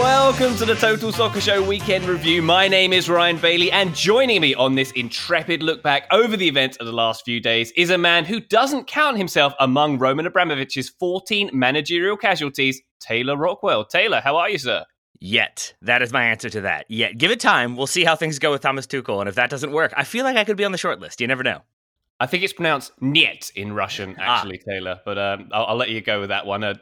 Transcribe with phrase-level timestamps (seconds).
[0.00, 2.40] Welcome to the Total Soccer Show Weekend Review.
[2.40, 6.48] My name is Ryan Bailey, and joining me on this intrepid look back over the
[6.48, 10.24] events of the last few days is a man who doesn't count himself among Roman
[10.24, 13.84] Abramovich's 14 managerial casualties, Taylor Rockwell.
[13.84, 14.86] Taylor, how are you, sir?
[15.20, 15.74] Yet.
[15.82, 16.86] That is my answer to that.
[16.88, 17.18] Yet.
[17.18, 17.76] Give it time.
[17.76, 19.20] We'll see how things go with Thomas Tuchel.
[19.20, 21.20] And if that doesn't work, I feel like I could be on the short list.
[21.20, 21.60] You never know.
[22.22, 24.36] I think it's pronounced "niet" in Russian, Ah.
[24.36, 25.00] actually, Taylor.
[25.06, 26.62] But um, I'll, I'll let you go with that one.
[26.62, 26.74] Uh,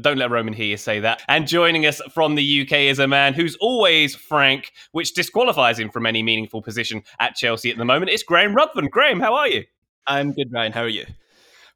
[0.00, 1.22] don't let Roman hear you say that.
[1.28, 5.90] And joining us from the UK is a man who's always frank, which disqualifies him
[5.90, 8.10] from any meaningful position at Chelsea at the moment.
[8.10, 8.88] It's Graham Ruthven.
[8.88, 9.64] Graham, how are you?
[10.06, 10.72] I'm good, Ryan.
[10.72, 11.04] How are you?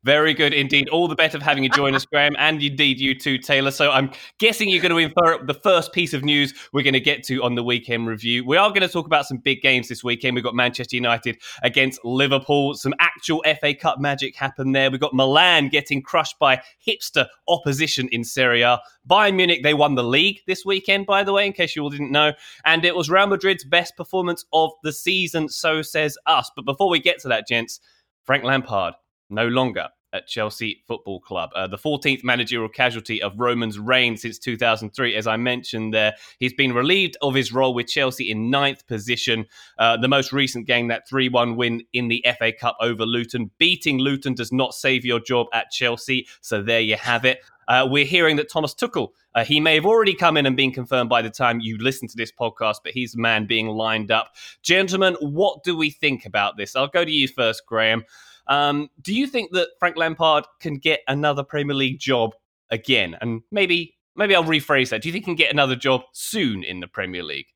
[0.04, 0.90] Very good indeed.
[0.90, 3.70] All the better for having you join us, Graham, and indeed you too, Taylor.
[3.70, 7.00] So I'm guessing you're going to infer the first piece of news we're going to
[7.00, 8.44] get to on the weekend review.
[8.44, 10.34] We are going to talk about some big games this weekend.
[10.34, 12.74] We've got Manchester United against Liverpool.
[12.74, 14.90] Some actual FA Cup magic happened there.
[14.90, 18.80] We've got Milan getting crushed by hipster opposition in Serie A.
[19.08, 21.90] Bayern Munich, they won the league this weekend, by the way, in case you all
[21.90, 22.32] didn't know.
[22.66, 26.50] And it was Real Madrid's best performance of the season, so says us.
[26.54, 27.80] But before we get to that, gents,
[28.24, 28.94] Frank Lampard
[29.30, 31.50] no longer at Chelsea Football Club.
[31.54, 35.16] Uh, the 14th managerial casualty of Roman's reign since 2003.
[35.16, 39.44] As I mentioned there, he's been relieved of his role with Chelsea in ninth position.
[39.78, 43.50] Uh, the most recent game, that 3 1 win in the FA Cup over Luton.
[43.58, 46.26] Beating Luton does not save your job at Chelsea.
[46.40, 47.40] So there you have it.
[47.66, 50.70] Uh, we're hearing that Thomas Tuchel, uh, he may have already come in and been
[50.70, 54.10] confirmed by the time you listen to this podcast, but he's the man being lined
[54.10, 54.34] up.
[54.62, 56.76] Gentlemen, what do we think about this?
[56.76, 58.04] I'll go to you first, Graham.
[58.46, 62.34] Um, do you think that Frank Lampard can get another Premier League job
[62.70, 63.16] again?
[63.20, 65.02] And maybe maybe I'll rephrase that.
[65.02, 67.46] Do you think he can get another job soon in the Premier League?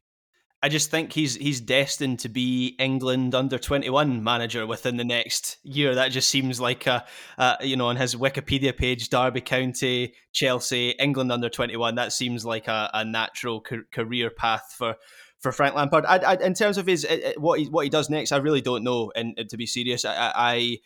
[0.61, 5.05] I just think he's he's destined to be England under twenty one manager within the
[5.05, 5.95] next year.
[5.95, 7.05] That just seems like a,
[7.37, 11.95] uh, you know, on his Wikipedia page, Derby County, Chelsea, England under twenty one.
[11.95, 14.97] That seems like a, a natural ca- career path for
[15.41, 16.05] for Frank Lampard.
[16.07, 18.61] I, I, in terms of his uh, what he what he does next, I really
[18.61, 19.13] don't know.
[19.15, 20.33] And, and to be serious, I.
[20.35, 20.79] I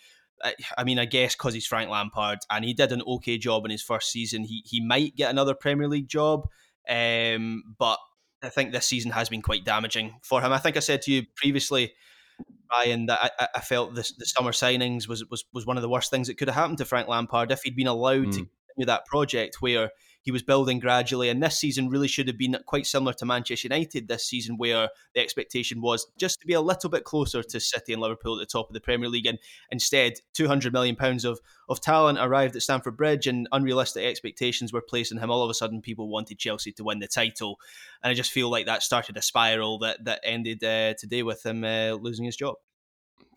[0.76, 3.70] I, mean, I guess because he's Frank Lampard and he did an okay job in
[3.70, 6.48] his first season, he he might get another Premier League job.
[6.88, 7.98] Um, but
[8.42, 10.50] I think this season has been quite damaging for him.
[10.50, 11.92] I think I said to you previously,
[12.72, 15.88] Ryan, that I, I felt this, the summer signings was, was was one of the
[15.88, 18.48] worst things that could have happened to Frank Lampard if he'd been allowed to Mm.
[18.74, 19.91] continue that project where
[20.22, 21.28] he was building gradually.
[21.28, 24.88] And this season really should have been quite similar to Manchester United this season, where
[25.15, 28.41] the expectation was just to be a little bit closer to City and Liverpool at
[28.41, 29.27] the top of the Premier League.
[29.27, 29.38] And
[29.71, 34.72] instead, two hundred million pounds of of talent arrived at Stamford Bridge, and unrealistic expectations
[34.72, 35.30] were placed on him.
[35.30, 37.59] All of a sudden, people wanted Chelsea to win the title,
[38.03, 41.45] and I just feel like that started a spiral that that ended uh, today with
[41.45, 42.57] him uh, losing his job.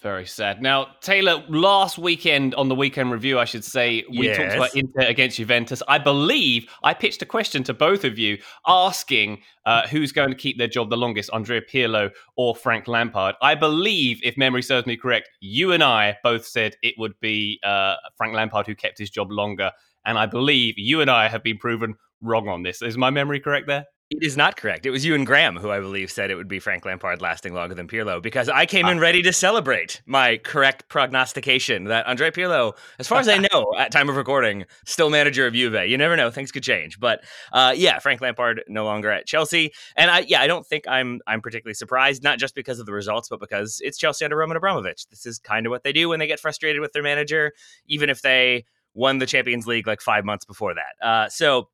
[0.05, 0.61] Very sad.
[0.61, 4.55] Now, Taylor, last weekend on the weekend review, I should say, we talked Yes.
[4.55, 5.81] about Inter against Juventus.
[5.87, 8.37] I believe I pitched a question to both of you
[8.67, 13.33] asking uh, who's going to keep their job the longest, Andrea Pirlo or Frank Lampard.
[13.41, 17.59] I believe, if memory serves me correct, you and I both said it would be
[17.63, 19.71] uh, Frank Lampard who kept his job longer.
[20.05, 22.83] And I believe you and I have been proven wrong on this.
[22.83, 23.85] Is my memory correct there?
[24.11, 24.85] It is not correct.
[24.85, 27.55] It was you and Graham who I believe said it would be Frank Lampard lasting
[27.55, 29.01] longer than Pirlo because I came in ah.
[29.01, 33.91] ready to celebrate my correct prognostication that Andrea Pirlo, as far as I know at
[33.91, 35.89] time of recording, still manager of Juve.
[35.89, 36.99] You never know; things could change.
[36.99, 40.87] But uh, yeah, Frank Lampard no longer at Chelsea, and I yeah I don't think
[40.87, 44.37] I'm I'm particularly surprised, not just because of the results, but because it's Chelsea under
[44.37, 45.07] Roman Abramovich.
[45.07, 47.53] This is kind of what they do when they get frustrated with their manager,
[47.87, 51.05] even if they won the Champions League like five months before that.
[51.05, 51.69] Uh, so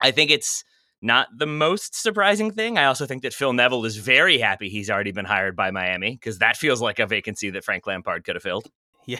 [0.00, 0.64] I think it's
[1.02, 2.78] not the most surprising thing.
[2.78, 6.12] I also think that Phil Neville is very happy he's already been hired by Miami
[6.12, 8.68] because that feels like a vacancy that Frank Lampard could have filled.
[9.06, 9.18] Yeah.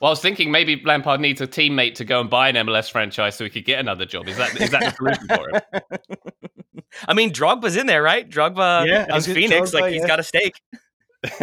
[0.00, 2.90] Well, I was thinking maybe Lampard needs a teammate to go and buy an MLS
[2.90, 4.28] franchise so he could get another job.
[4.28, 6.18] Is that is that the solution for him?
[7.08, 8.28] I mean, Drogba's in there, right?
[8.28, 10.06] Drogba yeah, is Phoenix, Drogba, like he's yeah.
[10.08, 10.60] got a stake.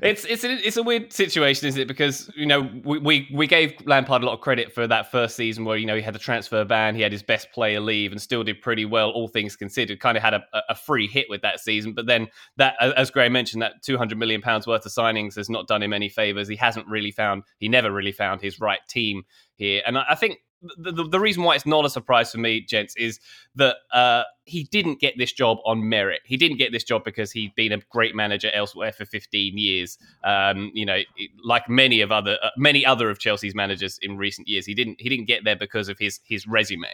[0.00, 1.88] it's it's a, it's a weird situation, isn't it?
[1.88, 5.34] Because you know we, we we gave Lampard a lot of credit for that first
[5.34, 8.12] season where you know he had the transfer ban, he had his best player leave,
[8.12, 9.98] and still did pretty well, all things considered.
[9.98, 13.32] Kind of had a, a free hit with that season, but then that, as Graham
[13.32, 16.46] mentioned, that two hundred million pounds worth of signings has not done him any favors.
[16.46, 19.24] He hasn't really found, he never really found his right team
[19.56, 20.38] here, and I, I think
[20.76, 23.20] the, the, reason why it's not a surprise for me, gents, is
[23.54, 26.20] that uh, he didn't get this job on merit.
[26.24, 29.98] He didn't get this job because he'd been a great manager elsewhere for 15 years.
[30.22, 31.00] Um, you know,
[31.42, 35.00] like many of other uh, many other of Chelsea's managers in recent years, he didn't
[35.00, 36.88] he didn't get there because of his his resume.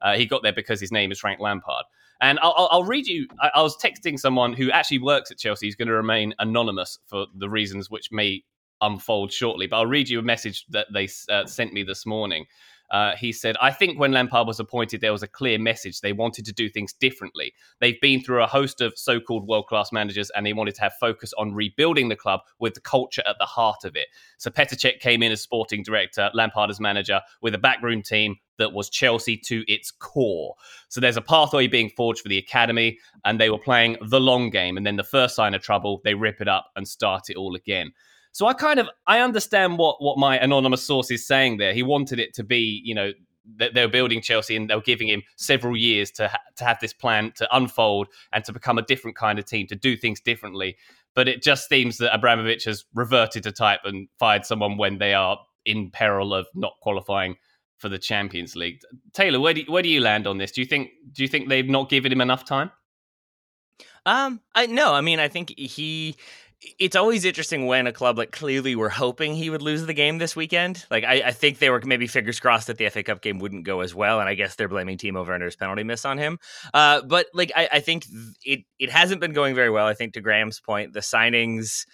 [0.00, 1.84] Uh, he got there because his name is Frank Lampard.
[2.20, 3.26] And I'll, I'll read you.
[3.40, 5.66] I, I, was texting someone who actually works at Chelsea.
[5.66, 8.44] He's going to remain anonymous for the reasons which may
[8.80, 9.66] unfold shortly.
[9.66, 12.46] But I'll read you a message that they uh, sent me this morning.
[12.92, 16.00] Uh, he said, I think when Lampard was appointed, there was a clear message.
[16.00, 17.54] They wanted to do things differently.
[17.80, 20.82] They've been through a host of so called world class managers and they wanted to
[20.82, 24.08] have focus on rebuilding the club with the culture at the heart of it.
[24.36, 28.36] So Petr Cech came in as sporting director, Lampard as manager, with a backroom team
[28.58, 30.54] that was Chelsea to its core.
[30.88, 34.50] So there's a pathway being forged for the academy, and they were playing the long
[34.50, 34.76] game.
[34.76, 37.54] And then the first sign of trouble, they rip it up and start it all
[37.54, 37.92] again.
[38.32, 41.74] So I kind of I understand what what my anonymous source is saying there.
[41.74, 43.12] He wanted it to be, you know,
[43.56, 46.64] that they were building Chelsea and they were giving him several years to ha- to
[46.64, 49.96] have this plan to unfold and to become a different kind of team, to do
[49.96, 50.76] things differently.
[51.14, 55.12] But it just seems that Abramovich has reverted to type and fired someone when they
[55.12, 57.36] are in peril of not qualifying
[57.76, 58.80] for the Champions League.
[59.12, 60.52] Taylor, where do where do you land on this?
[60.52, 62.70] Do you think do you think they've not given him enough time?
[64.06, 66.16] Um, I no, I mean, I think he
[66.78, 70.18] it's always interesting when a club like clearly were hoping he would lose the game
[70.18, 70.84] this weekend.
[70.90, 73.64] Like I, I, think they were maybe fingers crossed that the FA Cup game wouldn't
[73.64, 76.38] go as well, and I guess they're blaming Timo Werner's penalty miss on him.
[76.72, 78.06] Uh, but like I, I, think
[78.44, 79.86] it it hasn't been going very well.
[79.86, 81.84] I think to Graham's point, the signings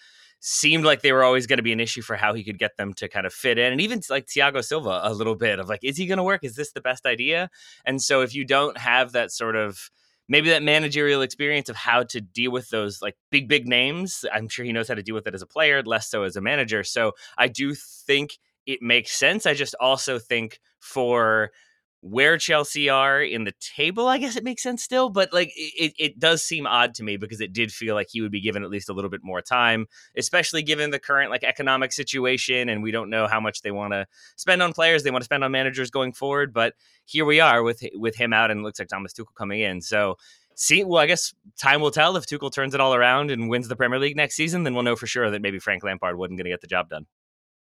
[0.41, 2.77] seemed like they were always going to be an issue for how he could get
[2.77, 5.69] them to kind of fit in, and even like Thiago Silva a little bit of
[5.69, 6.45] like, is he going to work?
[6.45, 7.49] Is this the best idea?
[7.85, 9.91] And so if you don't have that sort of
[10.29, 14.49] maybe that managerial experience of how to deal with those like big big names i'm
[14.49, 16.41] sure he knows how to deal with it as a player less so as a
[16.41, 16.85] manager.
[16.85, 18.39] So i do think
[18.69, 19.47] it makes sense.
[19.47, 21.51] I just also think for
[22.01, 25.93] where Chelsea are in the table, I guess it makes sense still, but like it,
[25.99, 28.63] it does seem odd to me because it did feel like he would be given
[28.63, 29.87] at least a little bit more time,
[30.17, 32.69] especially given the current like economic situation.
[32.69, 34.07] And we don't know how much they want to
[34.37, 36.53] spend on players, they want to spend on managers going forward.
[36.53, 36.75] But
[37.05, 39.81] here we are with with him out, and it looks like Thomas Tuchel coming in.
[39.81, 40.17] So
[40.55, 43.67] see, well, I guess time will tell if Tuchel turns it all around and wins
[43.67, 44.63] the Premier League next season.
[44.63, 46.91] Then we'll know for sure that maybe Frank Lampard wasn't going to get the job
[46.91, 47.07] done.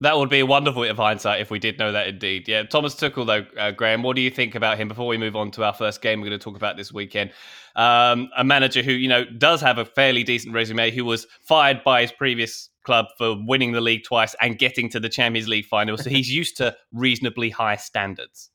[0.01, 2.48] That would be a wonderful bit of hindsight if we did know that indeed.
[2.48, 5.36] Yeah, Thomas Tuchel, though, uh, Graham, what do you think about him before we move
[5.36, 7.31] on to our first game we're going to talk about this weekend?
[7.75, 11.84] Um, a manager who, you know, does have a fairly decent resume, who was fired
[11.84, 15.65] by his previous club for winning the league twice and getting to the Champions League
[15.65, 15.98] final.
[16.00, 18.50] So he's used to reasonably high standards.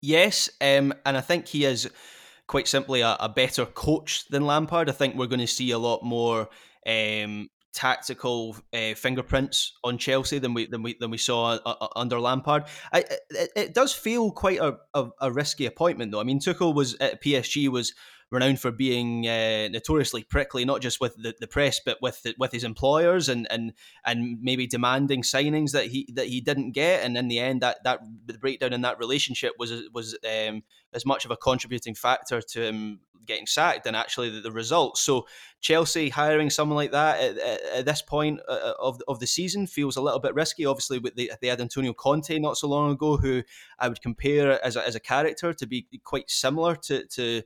[0.00, 1.90] Yes, um, and I think he is
[2.46, 4.88] quite simply a, a, better coach than Lampard.
[4.88, 6.50] I think we're going to see a lot more
[6.86, 11.88] um, tactical uh, fingerprints on Chelsea than we than we than we saw uh, uh
[11.96, 12.64] under Lampard.
[12.92, 13.00] I,
[13.30, 16.20] it, it, does feel quite a, a, a, risky appointment, though.
[16.20, 17.92] I mean, Tuchel was at PSG was
[18.34, 22.34] renowned for being uh, notoriously prickly, not just with the, the press, but with the,
[22.38, 23.72] with his employers, and and
[24.04, 27.04] and maybe demanding signings that he that he didn't get.
[27.04, 30.62] And in the end, that that the breakdown in that relationship was was um,
[30.92, 35.00] as much of a contributing factor to him getting sacked than actually the, the results.
[35.00, 35.26] So
[35.60, 39.26] Chelsea hiring someone like that at, at, at this point uh, uh, of of the
[39.26, 40.66] season feels a little bit risky.
[40.66, 43.42] Obviously, with the, they had Antonio Conte not so long ago, who
[43.78, 47.42] I would compare as a, as a character to be quite similar to to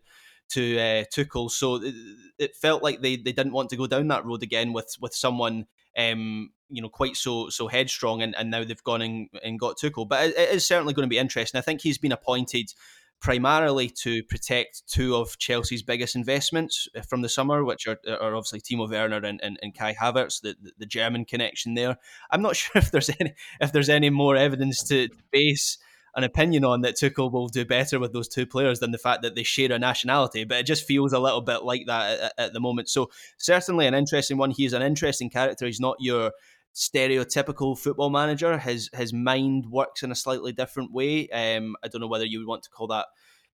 [0.51, 1.51] to uh, Tuchel.
[1.51, 1.95] So it,
[2.39, 5.15] it, felt like they, they didn't want to go down that road again with with
[5.15, 9.59] someone um, you know quite so so headstrong, and, and now they've gone and, and
[9.59, 10.09] got Tuchel.
[10.09, 11.59] But it, it is certainly going to be interesting.
[11.59, 12.73] I think he's been appointed
[13.21, 18.35] primarily to protect two of Chelsea's biggest investments uh, from the summer, which are, are
[18.35, 21.99] obviously Timo Werner and, and, and Kai Havertz, the, the German connection there.
[22.31, 25.79] I'm not sure if there's any if there's any more evidence to base
[26.17, 29.23] an opinion on that Tuchel will do better with those two players than the fact
[29.23, 30.45] that they share a nationality.
[30.45, 32.89] But it just feels a little bit like that at, at the moment.
[32.89, 34.51] So certainly an interesting one.
[34.51, 35.67] He's an interesting character.
[35.67, 36.33] He's not your
[36.75, 38.59] stereotypical football manager.
[38.59, 41.29] His his mind works in a slightly different way.
[41.29, 43.07] Um, I don't know whether you would want to call that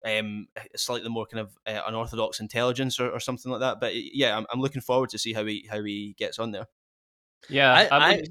[0.05, 3.79] um, slightly more kind of uh, unorthodox intelligence or, or, something like that.
[3.81, 6.67] But yeah, I'm, I'm looking forward to see how he how he gets on there.
[7.49, 8.23] Yeah, I, I, I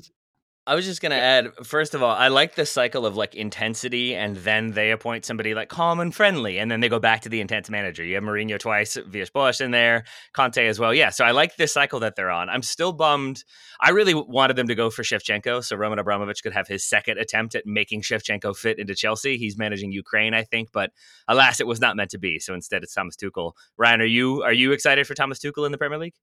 [0.75, 1.53] was just gonna add.
[1.63, 5.56] First of all, I like the cycle of like intensity, and then they appoint somebody
[5.56, 8.03] like calm and friendly, and then they go back to the intense manager.
[8.03, 10.03] You have Mourinho twice, Villas-Boas in there,
[10.34, 10.94] Conte as well.
[10.94, 12.48] Yeah, so I like this cycle that they're on.
[12.48, 13.44] I'm still bummed.
[13.82, 17.18] I really wanted them to go for Shevchenko, so Roman Abramovich could have his second
[17.18, 19.38] attempt at making Shevchenko fit into Chelsea.
[19.38, 20.91] He's managing Ukraine, I think, but
[21.27, 22.38] alas, it was not meant to be.
[22.38, 23.53] So instead, it's Thomas Tuchel.
[23.77, 26.13] Ryan, are you are you excited for Thomas Tuchel in the Premier League?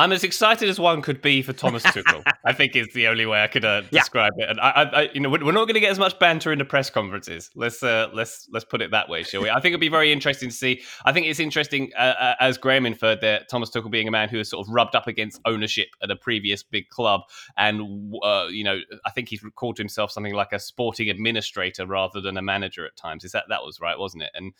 [0.00, 2.22] I'm as excited as one could be for Thomas Tuchel.
[2.46, 4.44] I think is the only way I could uh, describe yeah.
[4.44, 4.50] it.
[4.50, 6.64] And I, I, you know, we're not going to get as much banter in the
[6.64, 7.50] press conferences.
[7.54, 9.50] Let's uh, let's let's put it that way, shall we?
[9.50, 10.80] I think it'd be very interesting to see.
[11.04, 14.30] I think it's interesting, uh, uh, as Graham inferred, that Thomas Tuchel being a man
[14.30, 17.20] who has sort of rubbed up against ownership at a previous big club,
[17.58, 22.22] and uh, you know, I think he's called himself something like a sporting administrator rather
[22.22, 23.22] than a manager at times.
[23.22, 24.30] Is that that was right, wasn't it?
[24.34, 24.54] And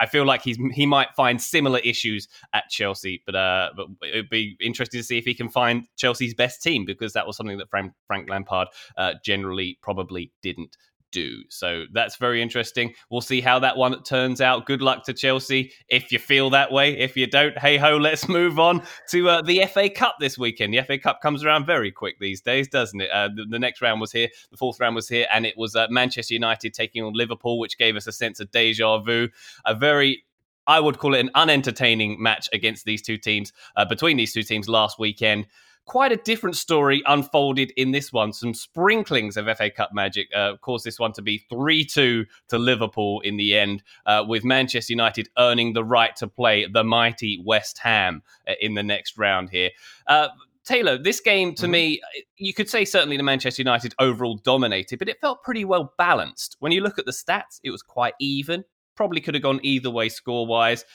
[0.00, 4.28] I feel like he's he might find similar issues at Chelsea, but uh, but it'd
[4.28, 7.58] be interesting to see if he can find Chelsea's best team because that was something
[7.58, 10.76] that Frank, Frank Lampard uh, generally probably didn't
[11.14, 11.44] do.
[11.48, 12.92] So that's very interesting.
[13.08, 14.66] We'll see how that one turns out.
[14.66, 16.98] Good luck to Chelsea if you feel that way.
[16.98, 20.74] If you don't, hey ho, let's move on to uh, the FA Cup this weekend.
[20.74, 23.10] The FA Cup comes around very quick these days, doesn't it?
[23.10, 25.76] Uh, the, the, next round was here, the fourth round was here, and it was
[25.76, 29.28] uh, Manchester United taking on Liverpool, which gave us a sense of deja vu.
[29.64, 30.24] A very
[30.66, 34.42] I would call it an unentertaining match against these two teams, uh, between these two
[34.42, 35.46] teams last weekend
[35.86, 38.32] quite a different story unfolded in this one.
[38.32, 42.58] Some sprinklings of FA Cup magic uh, caused this one to be 3 2 to
[42.58, 47.42] Liverpool in the end, uh, with Manchester United earning the right to play the mighty
[47.44, 49.70] West Ham uh, in the next round here.
[50.06, 50.28] Uh,
[50.64, 51.72] Taylor, this game to mm-hmm.
[51.72, 52.00] me,
[52.38, 56.56] you could say certainly the Manchester United overall dominated, but it felt pretty well balanced.
[56.60, 58.64] When you look at the stats, it was quite even.
[58.94, 60.86] Probably could have gone either way score wise.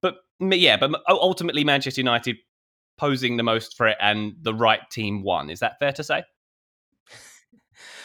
[0.00, 2.36] But yeah, but ultimately Manchester United
[2.96, 5.50] posing the most threat and the right team won.
[5.50, 6.24] Is that fair to say?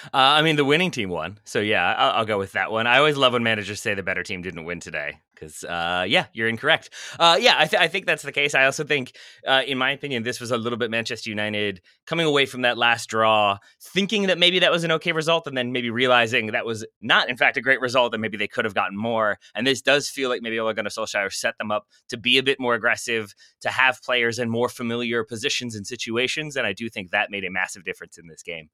[0.05, 1.39] Uh, I mean, the winning team won.
[1.45, 2.88] So, yeah, I'll, I'll, go with that one.
[2.88, 6.27] I always love when managers say the better team didn't win today because, uh, yeah,
[6.33, 6.91] you're incorrect.
[7.19, 8.53] Uh, yeah, I, th- I, think that's the case.
[8.53, 9.15] I also think,
[9.48, 12.77] uh, in my opinion, this was a little bit Manchester United coming away from that
[12.77, 16.65] last draw, thinking that maybe that was an okay result, and then maybe realizing that
[16.65, 19.39] was not, in fact, a great result, and maybe they could have gotten more.
[19.55, 22.43] And this does feel like maybe Ole Gunnar Solskjaer set them up to be a
[22.43, 26.55] bit more aggressive, to have players in more familiar positions and situations.
[26.55, 28.69] And I do think that made a massive difference in this game.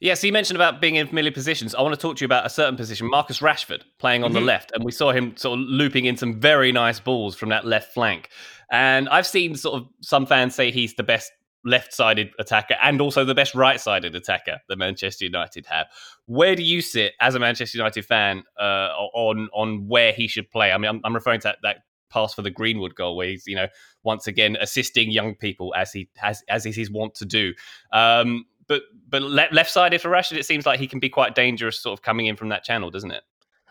[0.00, 1.74] Yeah, so you mentioned about being in familiar positions.
[1.74, 4.40] I want to talk to you about a certain position, Marcus Rashford playing on mm-hmm.
[4.40, 7.48] the left, and we saw him sort of looping in some very nice balls from
[7.50, 8.28] that left flank.
[8.70, 11.30] And I've seen sort of some fans say he's the best
[11.64, 15.86] left-sided attacker and also the best right-sided attacker that Manchester United have.
[16.26, 20.50] Where do you sit as a Manchester United fan uh, on on where he should
[20.50, 20.72] play?
[20.72, 21.76] I mean, I'm, I'm referring to that, that
[22.10, 23.68] pass for the Greenwood goal, where he's you know
[24.02, 27.54] once again assisting young people as he has as is his wont to do.
[27.92, 31.80] Um, but but left sided for Rashford, it seems like he can be quite dangerous,
[31.80, 33.22] sort of coming in from that channel, doesn't it?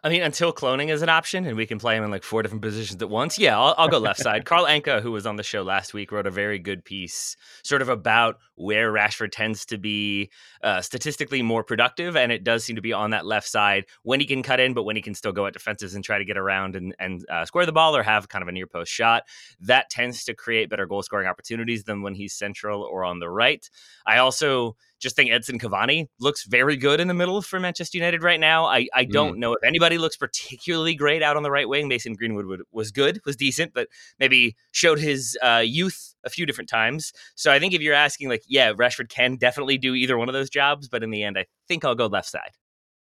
[0.05, 2.43] I mean, until cloning is an option and we can play him in like four
[2.43, 4.43] different positions at once, yeah, I'll, I'll go left side.
[4.45, 7.81] Carl Anka, who was on the show last week, wrote a very good piece sort
[7.81, 10.29] of about where Rashford tends to be
[10.63, 12.15] uh, statistically more productive.
[12.15, 14.73] And it does seem to be on that left side when he can cut in,
[14.73, 17.25] but when he can still go at defenses and try to get around and, and
[17.29, 19.23] uh, square the ball or have kind of a near post shot,
[19.59, 23.29] that tends to create better goal scoring opportunities than when he's central or on the
[23.29, 23.69] right.
[24.05, 28.23] I also just think Edinson Cavani looks very good in the middle for Manchester United
[28.23, 28.65] right now.
[28.65, 29.39] I, I don't mm.
[29.39, 31.87] know if anybody looks particularly great out on the right wing.
[31.87, 36.45] Mason Greenwood would, was good, was decent, but maybe showed his uh, youth a few
[36.45, 37.13] different times.
[37.35, 40.33] So I think if you're asking, like, yeah, Rashford can definitely do either one of
[40.33, 42.51] those jobs, but in the end, I think I'll go left side.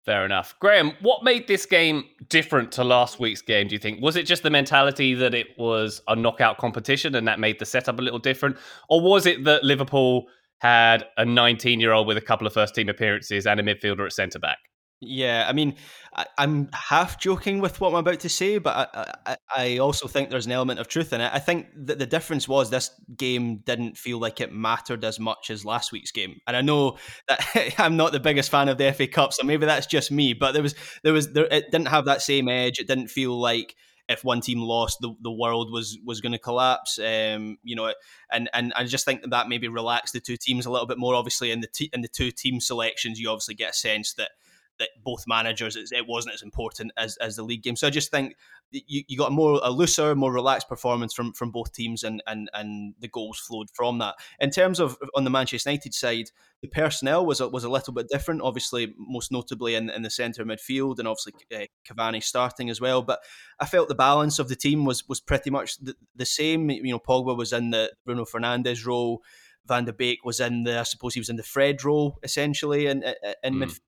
[0.06, 0.56] Fair enough.
[0.62, 4.02] Graham, what made this game different to last week's game, do you think?
[4.02, 7.66] Was it just the mentality that it was a knockout competition and that made the
[7.66, 8.56] setup a little different?
[8.90, 10.28] Or was it that Liverpool
[10.60, 14.06] had a 19 year old with a couple of first team appearances and a midfielder
[14.06, 14.58] at centre back.
[15.00, 15.76] Yeah, I mean,
[16.16, 20.08] I, am half joking with what I'm about to say, but I, I, I, also
[20.08, 21.30] think there's an element of truth in it.
[21.32, 25.52] I think that the difference was this game didn't feel like it mattered as much
[25.52, 28.92] as last week's game, and I know that I'm not the biggest fan of the
[28.92, 30.34] FA Cup, so maybe that's just me.
[30.34, 30.74] But there was,
[31.04, 32.80] there was, there, it didn't have that same edge.
[32.80, 33.76] It didn't feel like
[34.10, 36.98] if one team lost, the, the world was was going to collapse.
[36.98, 37.94] Um, you know,
[38.32, 40.98] and and I just think that, that maybe relaxed the two teams a little bit
[40.98, 41.14] more.
[41.14, 44.32] Obviously, in the in the two team selections, you obviously get a sense that
[44.80, 47.76] that both managers it wasn't as important as, as the league game.
[47.76, 48.36] So I just think
[48.72, 52.22] you, you got a more a looser, more relaxed performance from from both teams, and
[52.28, 54.16] and and the goals flowed from that.
[54.40, 56.32] In terms of on the Manchester United side,
[56.62, 58.42] the personnel was a, was a little bit different.
[58.42, 63.02] Obviously, most notably in, in the centre midfield, and obviously uh, Cavani starting as well.
[63.02, 63.20] But
[63.60, 66.70] I felt the balance of the team was was pretty much the, the same.
[66.70, 69.22] You know, Pogba was in the Bruno Fernandes role.
[69.66, 72.88] Van der Beek was in the, I suppose he was in the Fred role essentially
[72.88, 73.04] in
[73.44, 73.66] in mm.
[73.66, 73.80] midfield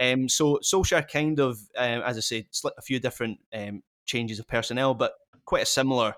[0.00, 4.46] um, so Solskjaer kind of, um, as I said, a few different um, changes of
[4.46, 5.12] personnel, but
[5.44, 6.14] quite a similar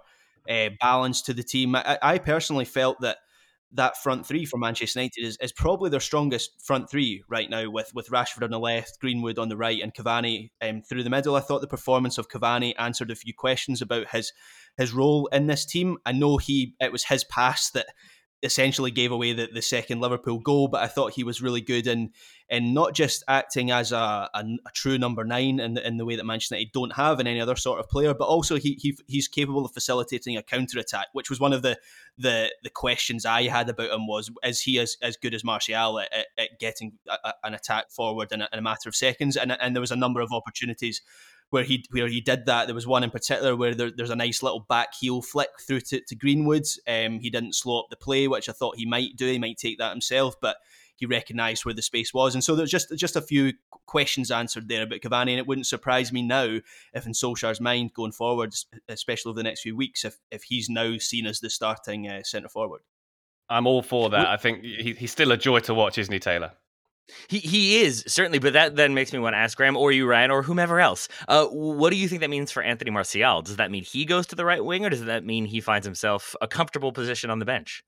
[0.48, 1.76] uh, balance to the team.
[1.76, 3.18] I, I, personally felt that
[3.72, 7.68] that front three for Manchester United is, is probably their strongest front three right now,
[7.70, 11.10] with with Rashford on the left, Greenwood on the right, and Cavani um, through the
[11.10, 11.36] middle.
[11.36, 14.32] I thought the performance of Cavani answered a few questions about his
[14.78, 15.98] his role in this team.
[16.06, 17.86] I know he it was his pass that
[18.42, 21.86] essentially gave away the, the second Liverpool goal, but I thought he was really good
[21.86, 22.10] in
[22.50, 26.06] in not just acting as a, a, a, true number nine in the, in the
[26.06, 28.78] way that Manchester United don't have in any other sort of player, but also he,
[28.80, 31.78] he he's capable of facilitating a counter attack, which was one of the,
[32.16, 35.98] the the questions I had about him was is he as, as good as Martial
[35.98, 39.36] at, at, at getting a, an attack forward in a, in a matter of seconds,
[39.36, 41.02] and and there was a number of opportunities
[41.50, 42.66] where he where he did that.
[42.66, 45.80] There was one in particular where there, there's a nice little back heel flick through
[45.80, 46.64] to, to Greenwood.
[46.86, 49.26] Um, he didn't slow up the play, which I thought he might do.
[49.26, 50.56] He might take that himself, but
[50.98, 53.52] he recognised where the space was, and so there's just just a few
[53.86, 56.58] questions answered there about Cavani, and it wouldn't surprise me now
[56.92, 58.54] if in Solskjaer's mind going forward,
[58.88, 62.22] especially over the next few weeks, if if he's now seen as the starting uh,
[62.22, 62.80] centre forward.
[63.48, 64.28] I'm all for that.
[64.28, 66.52] I think he, he's still a joy to watch, isn't he, Taylor?
[67.28, 70.06] He he is certainly, but that then makes me want to ask Graham or you,
[70.06, 71.08] Ryan, or whomever else.
[71.26, 73.40] Uh, what do you think that means for Anthony Martial?
[73.40, 75.86] Does that mean he goes to the right wing, or does that mean he finds
[75.86, 77.82] himself a comfortable position on the bench?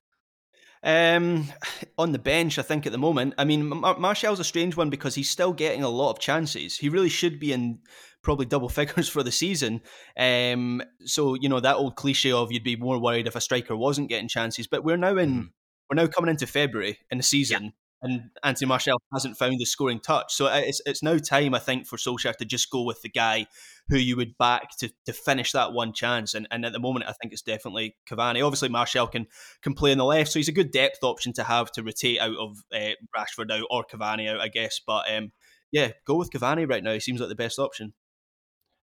[0.83, 1.47] Um,
[1.99, 3.35] on the bench, I think at the moment.
[3.39, 6.77] I mean, Mar- Martial's a strange one because he's still getting a lot of chances.
[6.77, 7.81] He really should be in
[8.23, 9.81] probably double figures for the season.
[10.17, 13.77] Um, so you know that old cliche of you'd be more worried if a striker
[13.77, 14.67] wasn't getting chances.
[14.67, 15.31] But we're now in.
[15.31, 15.49] Mm.
[15.89, 17.71] We're now coming into February in the season, yeah
[18.03, 20.35] and Anthony Martial hasn't found the scoring touch.
[20.35, 23.47] So it's it's now time, I think, for Solskjaer to just go with the guy
[23.91, 26.35] who you would back to, to finish that one chance.
[26.35, 28.45] And and at the moment, I think it's definitely Cavani.
[28.45, 29.27] Obviously, Martial can
[29.63, 32.21] can play on the left, so he's a good depth option to have to rotate
[32.21, 34.81] out of uh, Rashford out or Cavani out, I guess.
[34.87, 35.33] But um,
[35.73, 36.95] yeah, go with Cavani right now.
[36.95, 37.93] He seems like the best option.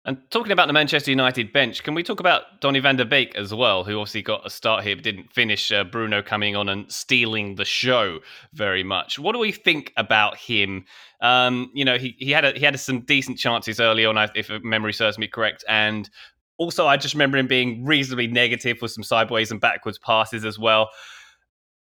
[0.04, 3.36] And talking about the Manchester United bench, can we talk about Donny van der Beek
[3.36, 5.70] as well, who obviously got a start here but didn't finish?
[5.70, 8.18] Uh, Bruno coming on and stealing the show
[8.52, 9.20] very much.
[9.20, 10.86] What do we think about him?
[11.20, 14.50] Um, you know, he, he had a, he had some decent chances early on, if
[14.64, 16.10] memory serves me correct, and
[16.58, 20.58] also I just remember him being reasonably negative with some sideways and backwards passes as
[20.58, 20.90] well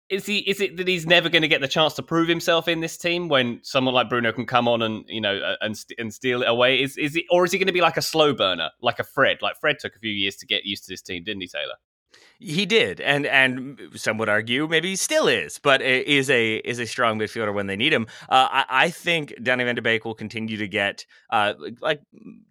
[0.10, 2.68] is he is it that he's never going to get the chance to prove himself
[2.68, 6.14] in this team when someone like Bruno can come on and you know and and
[6.14, 6.82] steal it away?
[6.82, 9.04] Is is it or is he going to be like a slow burner, like a
[9.04, 9.42] Fred?
[9.42, 11.76] Like Fred took a few years to get used to this team, didn't he, Taylor?
[12.40, 16.86] He did, and and some would argue maybe still is, but is a is a
[16.86, 18.06] strong midfielder when they need him.
[18.30, 22.02] Uh, I, I, think Donny Van de Beek will continue to get uh, like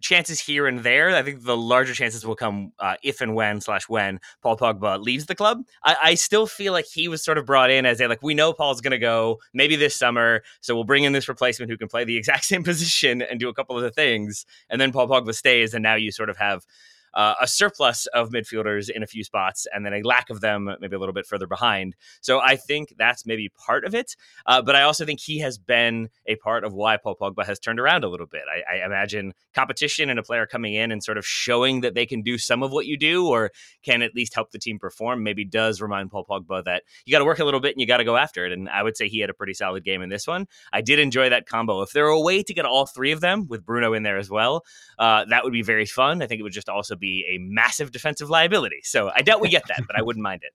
[0.01, 1.15] chances here and there.
[1.15, 5.01] I think the larger chances will come uh, if and when slash when Paul Pogba
[5.01, 5.63] leaves the club.
[5.85, 8.33] I, I, still feel like he was sort of brought in as a like we
[8.33, 11.77] know Paul's going to go maybe this summer, so we'll bring in this replacement who
[11.77, 14.91] can play the exact same position and do a couple of the things, and then
[14.91, 16.65] Paul Pogba stays, and now you sort of have
[17.13, 20.69] uh, a surplus of midfielders in a few spots and then a lack of them
[20.79, 21.95] maybe a little bit further behind.
[22.21, 24.15] So I think that's maybe part of it.
[24.45, 27.59] Uh, but I also think he has been a part of why Paul Pogba has
[27.59, 28.43] turned around a little bit.
[28.51, 32.05] I, I, imagine competition and a player coming in and sort of showing that they
[32.05, 33.51] can do some of what you do or
[33.83, 37.19] can at least help the team perform maybe does remind Paul Pogba that you got
[37.19, 38.51] to work a little bit and you got to go after it.
[38.51, 40.47] And I would say he had a pretty solid game in this one.
[40.71, 41.81] I did enjoy that combo.
[41.81, 44.17] If there were a way to get all three of them with Bruno in there
[44.17, 44.63] as well,
[44.99, 46.21] uh, that would be very fun.
[46.21, 48.79] I think it would just also be a massive defensive liability.
[48.83, 50.53] So I doubt we get that, but I wouldn't mind it.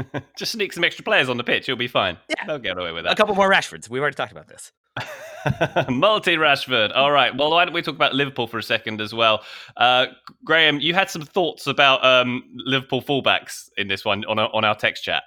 [0.36, 1.68] just sneak some extra players on the pitch.
[1.68, 2.18] You'll be fine.
[2.28, 2.46] Yeah.
[2.46, 3.12] They'll get away with that.
[3.12, 3.88] A couple more Rashfords.
[3.88, 4.72] We've already talked about this.
[5.88, 6.92] Multi Rashford.
[6.94, 7.36] All right.
[7.36, 9.42] Well, why don't we talk about Liverpool for a second as well?
[9.76, 10.06] Uh,
[10.44, 14.74] Graham, you had some thoughts about um, Liverpool fullbacks in this one on, on our
[14.74, 15.24] text chat.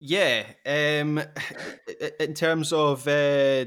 [0.00, 0.44] Yeah.
[0.66, 1.22] Um,
[2.20, 3.66] in terms of uh,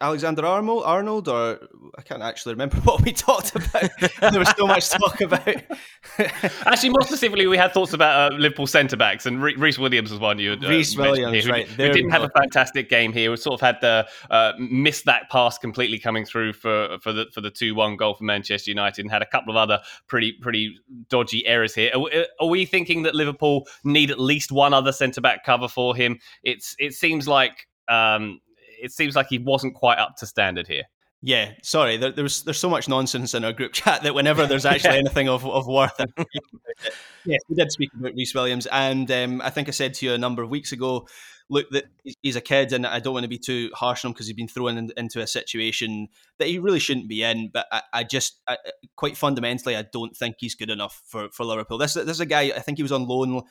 [0.00, 1.58] Alexander Arnold, Arnold, or
[1.96, 3.90] I can't actually remember what we talked about.
[4.20, 5.46] there was so much talk about.
[6.66, 10.20] actually, more specifically, we had thoughts about uh, Liverpool centre backs, and Rhys Williams was
[10.20, 10.52] one you.
[10.52, 11.66] Uh, Rhys Williams, here, right?
[11.66, 13.30] Who, who didn't have a fantastic game here.
[13.30, 17.26] We sort of had the uh, missed that pass completely coming through for for the
[17.32, 20.32] for the two one goal for Manchester United, and had a couple of other pretty
[20.40, 20.76] pretty
[21.08, 21.90] dodgy errors here.
[21.94, 25.94] Are, are we thinking that Liverpool need at least one other centre back cover for
[25.96, 26.18] him?
[26.42, 27.66] It's it seems like.
[27.88, 28.40] Um,
[28.82, 30.84] it seems like he wasn't quite up to standard here.
[31.22, 31.98] Yeah, sorry.
[31.98, 35.28] There, there's there's so much nonsense in our group chat that whenever there's actually anything
[35.28, 35.92] of, of worth,
[37.24, 40.14] yes, we did speak about Rhys Williams, and um, I think I said to you
[40.14, 41.06] a number of weeks ago,
[41.50, 41.84] look, that
[42.22, 44.36] he's a kid, and I don't want to be too harsh on him because he's
[44.36, 47.50] been thrown in, into a situation that he really shouldn't be in.
[47.52, 48.56] But I, I just, I,
[48.96, 51.76] quite fundamentally, I don't think he's good enough for, for Liverpool.
[51.76, 52.52] This this is a guy.
[52.56, 53.42] I think he was on loan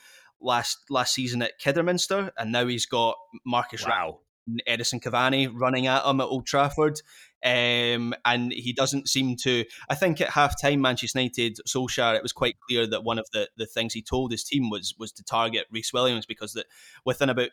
[0.41, 3.15] last last season at Kidderminster, and now he's got
[3.45, 4.21] Marcus wow.
[4.67, 7.01] Edinson Cavani running at him at Old Trafford.
[7.43, 9.63] Um, and he doesn't seem to.
[9.89, 13.27] I think at half time, Manchester United, Solskjaer, it was quite clear that one of
[13.31, 16.65] the, the things he told his team was was to target Rhys Williams because that
[17.05, 17.51] within about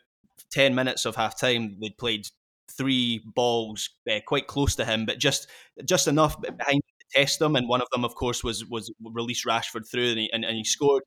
[0.51, 2.27] 10 minutes of half time, they'd played
[2.69, 5.47] three balls uh, quite close to him, but just
[5.85, 7.55] just enough behind to test them.
[7.55, 10.57] And one of them, of course, was was release Rashford through and he, and, and
[10.57, 11.03] he scored.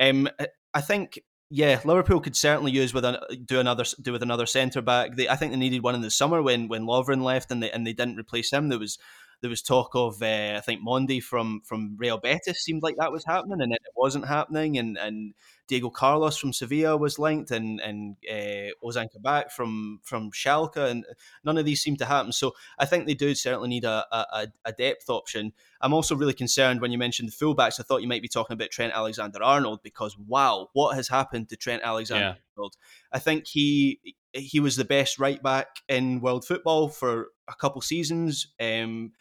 [0.00, 0.28] Um,
[0.74, 1.20] I think
[1.54, 5.16] yeah, Liverpool could certainly use with an, do another do with another centre back.
[5.16, 7.70] They, I think they needed one in the summer when when Lovren left and they
[7.70, 8.70] and they didn't replace him.
[8.70, 8.98] There was
[9.42, 13.10] there was talk of uh, I think Mendy from from Real Betis seemed like that
[13.10, 14.78] was happening, and it wasn't happening.
[14.78, 15.34] And and
[15.66, 21.04] Diego Carlos from Sevilla was linked, and and uh, Ozan Kabak from from Schalke, and
[21.44, 22.30] none of these seem to happen.
[22.30, 25.52] So I think they do certainly need a, a, a depth option.
[25.80, 27.80] I'm also really concerned when you mentioned the fullbacks.
[27.80, 31.48] I thought you might be talking about Trent Alexander Arnold because wow, what has happened
[31.48, 32.76] to Trent Alexander Arnold?
[33.12, 33.98] I think he
[34.32, 38.46] he was the best right back in world football for a couple seasons.
[38.60, 39.12] Um,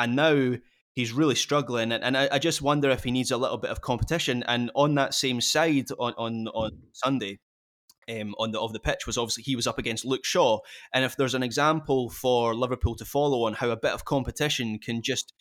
[0.00, 0.56] and now
[0.94, 1.92] he's really struggling.
[1.92, 4.42] And, and I, I, just wonder if he needs a little bit of competition.
[4.48, 7.38] And on that same side on on, on Sunday.
[8.08, 10.58] Um, on the of the pitch was obviously he was up against Luke Shaw,
[10.92, 14.80] and if there's an example for Liverpool to follow on how a bit of competition
[14.80, 15.32] can just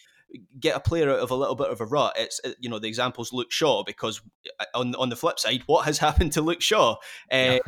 [0.60, 2.13] get a player out of a little bit of a rut.
[2.18, 4.22] It's you know the examples Luke Shaw because
[4.60, 6.98] uh, on on the flip side, what has happened to Luke Shaw?
[7.32, 7.60] Uh,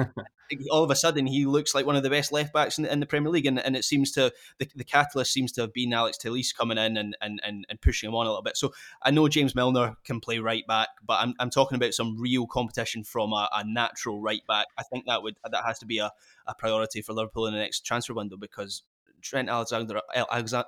[0.69, 3.00] all of a sudden he looks like one of the best left backs in, in
[3.00, 5.93] the Premier League, and, and it seems to the, the catalyst seems to have been
[5.93, 8.58] Alex Telles coming in and, and and and pushing him on a little bit.
[8.58, 12.19] So I know James Milner can play right back, but I'm, I'm talking about some
[12.19, 14.67] real competition from a, a natural right back.
[14.78, 16.12] I think that would that has to be a,
[16.47, 18.84] a priority for Liverpool in the next transfer window because
[19.21, 20.02] Trent Alexander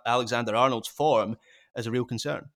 [0.06, 1.38] Alexander Arnold's form
[1.76, 2.50] is a real concern.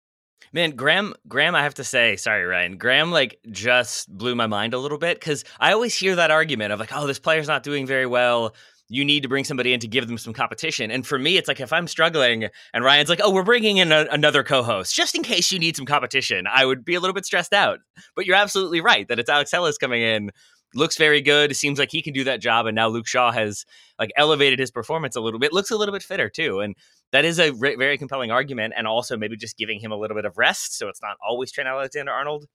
[0.54, 2.78] Man, Graham, Graham, I have to say, sorry, Ryan.
[2.78, 6.72] Graham, like, just blew my mind a little bit because I always hear that argument
[6.72, 8.56] of like, oh, this player's not doing very well.
[8.88, 10.92] You need to bring somebody in to give them some competition.
[10.92, 13.92] And for me, it's like if I'm struggling and Ryan's like, oh, we're bringing in
[13.92, 17.02] a, another co host just in case you need some competition, I would be a
[17.02, 17.80] little bit stressed out.
[18.16, 20.32] But you're absolutely right that it's Alex Telles coming in
[20.74, 21.56] looks very good.
[21.56, 22.66] Seems like he can do that job.
[22.66, 23.66] And now Luke Shaw has
[24.00, 25.54] like elevated his performance a little bit.
[25.54, 26.60] Looks a little bit fitter too.
[26.60, 26.76] And
[27.12, 28.74] that is a re- very compelling argument.
[28.78, 31.52] And also maybe just giving him a little bit of rest, so it's not always
[31.52, 32.46] Trent Alexander Arnold.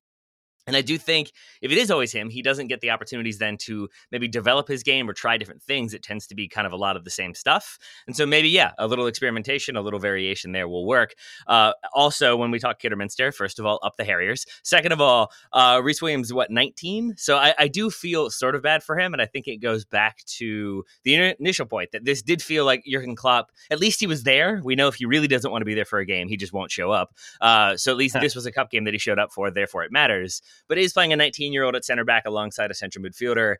[0.66, 3.57] And I do think if it is always him, he doesn't get the opportunities then
[3.59, 5.92] to maybe develop his game or try different things.
[5.92, 7.79] It tends to be kind of a lot of the same stuff.
[8.07, 11.14] And so maybe, yeah, a little experimentation, a little variation there will work.
[11.48, 14.46] Uh, also, when we talk Kidderminster, first of all, up the Harriers.
[14.62, 17.14] Second of all, uh, Rhys Williams, what, 19?
[17.16, 19.14] So I, I, do feel sort of bad for him.
[19.14, 22.85] And I think it goes back to the initial point that this did feel like
[22.85, 24.61] Jurgen Klopp, at least he was there.
[24.62, 26.53] We know if he really doesn't want to be there for a game, he just
[26.53, 27.14] won't show up.
[27.40, 29.85] Uh, so at least this was a cup game that he showed up for, therefore
[29.85, 33.05] it matters but he's playing a 19 year old at center back alongside a central
[33.05, 33.57] midfielder.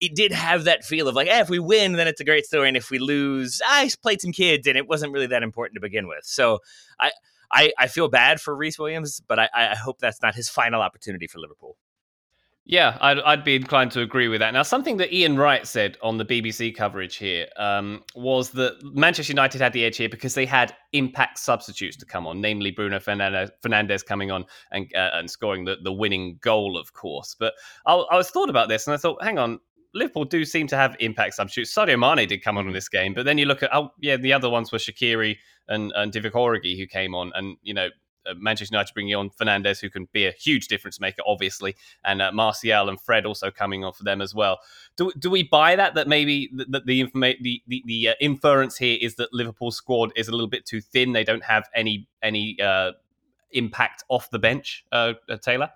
[0.00, 2.68] It did have that feel of like, if we win, then it's a great story,
[2.68, 5.80] and if we lose, I played some kids, and it wasn't really that important to
[5.80, 6.24] begin with.
[6.24, 6.58] So
[6.98, 7.12] I.
[7.52, 10.80] I, I feel bad for Rhys Williams, but I, I hope that's not his final
[10.80, 11.76] opportunity for Liverpool.
[12.66, 14.52] Yeah, I'd, I'd be inclined to agree with that.
[14.52, 19.32] Now, something that Ian Wright said on the BBC coverage here um, was that Manchester
[19.32, 22.98] United had the edge here because they had impact substitutes to come on, namely Bruno
[22.98, 27.34] Fernandes coming on and, uh, and scoring the, the winning goal, of course.
[27.36, 27.54] But
[27.86, 29.58] I, I was thought about this and I thought, hang on,
[29.94, 31.74] Liverpool do seem to have impact substitutes.
[31.74, 34.16] Sadio Mane did come on in this game, but then you look at oh yeah,
[34.16, 35.36] the other ones were Shaqiri
[35.68, 37.88] and and Divock Origi who came on, and you know
[38.26, 42.22] uh, Manchester United bringing on Fernandes, who can be a huge difference maker, obviously, and
[42.22, 44.58] uh, Martial and Fred also coming on for them as well.
[44.96, 45.94] Do, do we buy that?
[45.94, 49.76] That maybe the the the, informa- the, the, the uh, inference here is that Liverpool's
[49.76, 51.12] squad is a little bit too thin.
[51.12, 52.92] They don't have any any uh,
[53.52, 54.84] impact off the bench.
[54.92, 55.70] Uh Taylor.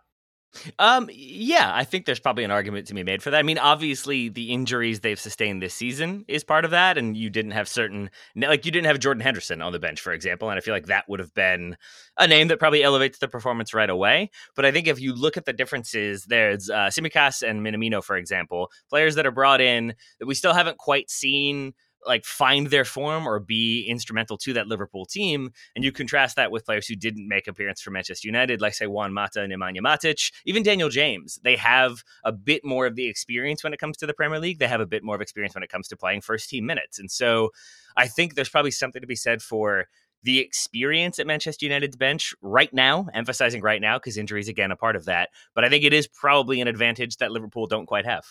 [0.79, 3.39] Um, yeah, I think there's probably an argument to be made for that.
[3.39, 7.31] I mean, obviously, the injuries they've sustained this season is part of that, and you
[7.31, 10.57] didn't have certain, like you didn't have Jordan Henderson on the bench, for example, and
[10.59, 11.77] I feel like that would have been
[12.19, 14.31] a name that probably elevates the performance right away.
[14.55, 18.17] But I think if you look at the differences, there's uh, Tsimikas and Minamino, for
[18.17, 21.75] example, players that are brought in that we still haven't quite seen
[22.07, 25.51] like find their form or be instrumental to that Liverpool team.
[25.75, 28.87] And you contrast that with players who didn't make appearance for Manchester United, like say
[28.87, 31.39] Juan Mata and Nemanja Matic, even Daniel James.
[31.43, 34.59] They have a bit more of the experience when it comes to the Premier League.
[34.59, 36.99] They have a bit more of experience when it comes to playing first team minutes.
[36.99, 37.51] And so
[37.97, 39.87] I think there's probably something to be said for
[40.25, 44.77] the experience at Manchester United's bench right now, emphasizing right now because injuries again a
[44.77, 45.29] part of that.
[45.55, 48.25] But I think it is probably an advantage that Liverpool don't quite have.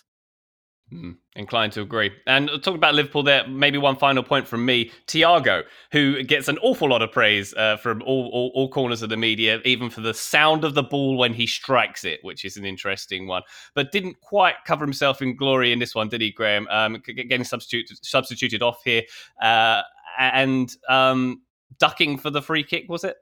[0.93, 2.11] Mm, inclined to agree.
[2.27, 4.91] And talking about Liverpool there, maybe one final point from me.
[5.07, 9.09] Thiago, who gets an awful lot of praise uh, from all, all, all, corners of
[9.09, 12.57] the media, even for the sound of the ball when he strikes it, which is
[12.57, 13.41] an interesting one.
[13.73, 16.67] But didn't quite cover himself in glory in this one, did he, Graham?
[16.69, 19.01] Um, getting substituted, substituted off here
[19.41, 19.81] uh,
[20.19, 21.41] and um,
[21.79, 23.17] ducking for the free kick, was it?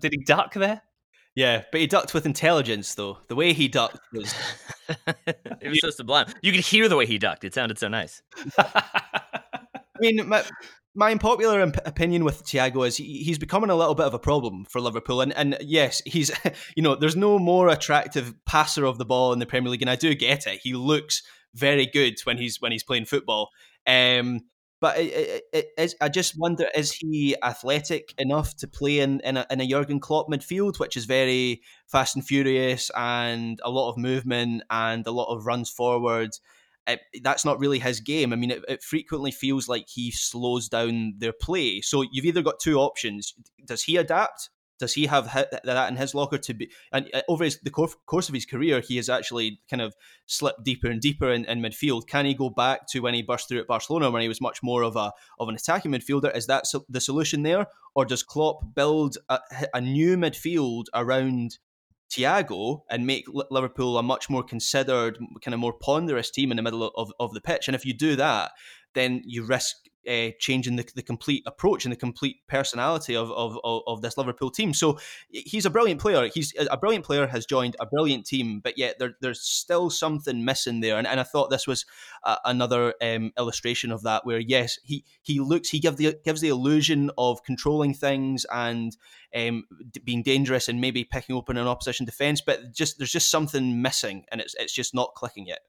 [0.00, 0.80] did he duck there?
[1.36, 3.18] Yeah, but he ducked with intelligence, though.
[3.28, 4.34] The way he ducked was.
[5.60, 6.26] it was so sublime.
[6.42, 7.44] You could hear the way he ducked.
[7.44, 8.22] It sounded so nice.
[8.58, 10.42] I mean, my,
[10.94, 14.18] my unpopular imp- opinion with Thiago is he, he's becoming a little bit of a
[14.18, 15.20] problem for Liverpool.
[15.20, 16.32] And, and yes, he's,
[16.76, 19.82] you know, there's no more attractive passer of the ball in the Premier League.
[19.82, 20.60] And I do get it.
[20.62, 21.22] He looks
[21.54, 23.50] very good when he's when he's playing football.
[23.86, 24.40] Um,
[24.80, 29.36] but it, it, it, I just wonder: is he athletic enough to play in in
[29.36, 33.90] a, in a Jurgen Klopp midfield, which is very fast and furious, and a lot
[33.90, 36.30] of movement and a lot of runs forward?
[37.22, 38.32] that's not really his game.
[38.32, 41.80] I mean, it, frequently feels like he slows down their play.
[41.82, 45.26] So you've either got two options: does he adapt does he have
[45.64, 46.70] that in his locker to be?
[46.92, 49.94] And uh, over his, the course of his career, he has actually kind of
[50.26, 52.06] slipped deeper and deeper in, in, midfield.
[52.08, 54.62] Can he go back to when he burst through at Barcelona, when he was much
[54.62, 56.34] more of a of an attacking midfielder?
[56.34, 59.38] Is that so, the solution there, or does Klopp build a,
[59.74, 61.58] a new midfield around
[62.10, 66.62] Thiago and make Liverpool a much more considered, kind of more ponderous team in the
[66.62, 67.68] middle of, of the pitch?
[67.68, 68.52] And if you do that,
[68.94, 69.76] then you risk
[70.10, 74.50] uh, changing the, the complete approach and the complete personality of, of, of, this Liverpool
[74.50, 74.74] team.
[74.74, 76.28] So he's a brilliant player.
[76.32, 80.44] He's a brilliant player, has joined a brilliant team, but yet there, there's still something
[80.44, 80.98] missing there.
[80.98, 81.84] And, and I thought this was
[82.24, 86.40] uh, another um, illustration of that, where yes, he he looks, he gives the gives
[86.40, 88.96] the illusion of controlling things and
[89.34, 89.64] um,
[90.02, 94.24] being dangerous and maybe picking open an opposition defense, but just there's just something missing,
[94.32, 95.60] and it's it's just not clicking yet.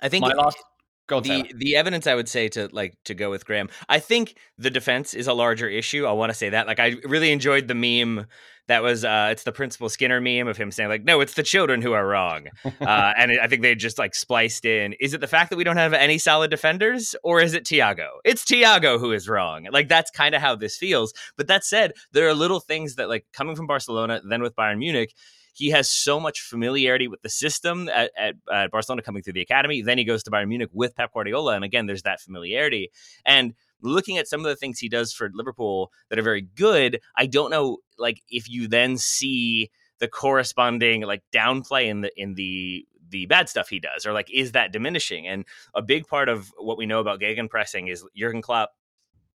[0.00, 0.58] I think My last
[1.06, 3.68] Go the the evidence I would say to like to go with Graham.
[3.88, 6.04] I think the defense is a larger issue.
[6.04, 6.66] I want to say that.
[6.66, 8.26] Like I really enjoyed the meme
[8.66, 11.44] that was uh it's the Principal Skinner meme of him saying like no, it's the
[11.44, 12.48] children who are wrong.
[12.64, 15.64] uh and I think they just like spliced in is it the fact that we
[15.64, 18.08] don't have any solid defenders or is it Thiago?
[18.24, 19.68] It's Thiago who is wrong.
[19.70, 21.14] Like that's kind of how this feels.
[21.36, 24.78] But that said, there are little things that like coming from Barcelona then with Bayern
[24.78, 25.12] Munich
[25.56, 29.40] he has so much familiarity with the system at, at, at Barcelona coming through the
[29.40, 29.80] academy.
[29.80, 31.54] Then he goes to Bayern Munich with Pep Guardiola.
[31.54, 32.90] And again, there's that familiarity.
[33.24, 37.00] And looking at some of the things he does for Liverpool that are very good,
[37.16, 42.34] I don't know like if you then see the corresponding like downplay in the in
[42.34, 46.28] the the bad stuff he does or like is that diminishing and a big part
[46.28, 48.72] of what we know about gegenpressing is Jurgen Klopp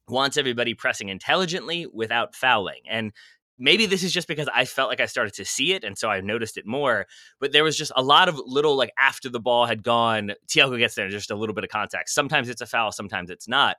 [0.08, 3.12] wants everybody pressing intelligently without fouling and
[3.58, 6.10] maybe this is just because I felt like I started to see it and so
[6.10, 7.08] I noticed it more.
[7.40, 10.78] But there was just a lot of little like after the ball had gone, Thiago
[10.78, 12.10] gets there, just a little bit of contact.
[12.10, 13.78] Sometimes it's a foul, sometimes it's not.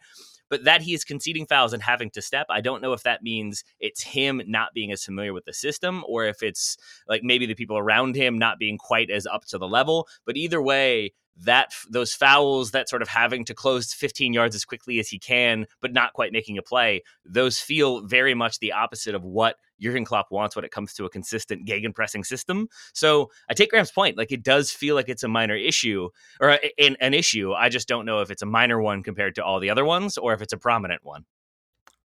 [0.50, 3.22] But that he is conceding fouls and having to step, I don't know if that
[3.22, 7.46] means it's him not being as familiar with the system or if it's like maybe
[7.46, 10.08] the people around him not being quite as up to the level.
[10.24, 11.12] But either way,
[11.44, 15.18] that those fouls, that sort of having to close 15 yards as quickly as he
[15.18, 19.56] can, but not quite making a play, those feel very much the opposite of what
[19.80, 22.68] Jurgen Klopp wants when it comes to a consistent gegenpressing system.
[22.92, 24.16] So I take Graham's point.
[24.16, 26.08] Like it does feel like it's a minor issue
[26.40, 27.52] or a, an, an issue.
[27.52, 30.18] I just don't know if it's a minor one compared to all the other ones
[30.18, 31.24] or if it's a prominent one.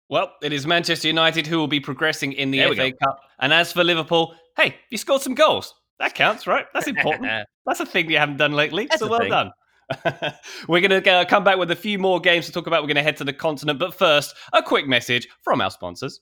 [0.10, 3.20] Well, it is Manchester United who will be progressing in the there FA Cup.
[3.40, 5.74] And as for Liverpool, hey, you scored some goals.
[6.00, 6.66] That counts, right?
[6.74, 7.48] That's important.
[7.66, 8.88] That's a thing you haven't done lately.
[8.88, 9.30] That's so well thing.
[9.30, 9.52] done.
[10.68, 12.82] We're going to uh, come back with a few more games to talk about.
[12.82, 13.80] We're going to head to the continent.
[13.80, 16.22] But first, a quick message from our sponsors.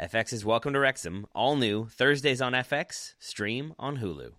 [0.00, 4.30] FX's Welcome to Wrexham, all new, Thursdays on FX, stream on Hulu.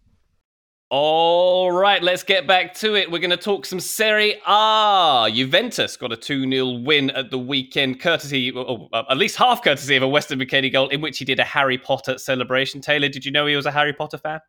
[0.90, 3.10] All right, let's get back to it.
[3.10, 5.30] We're going to talk some Serie A.
[5.34, 9.96] Juventus got a 2 0 win at the weekend, courtesy, or at least half courtesy
[9.96, 12.82] of a Weston McKennie goal in which he did a Harry Potter celebration.
[12.82, 14.40] Taylor, did you know he was a Harry Potter fan?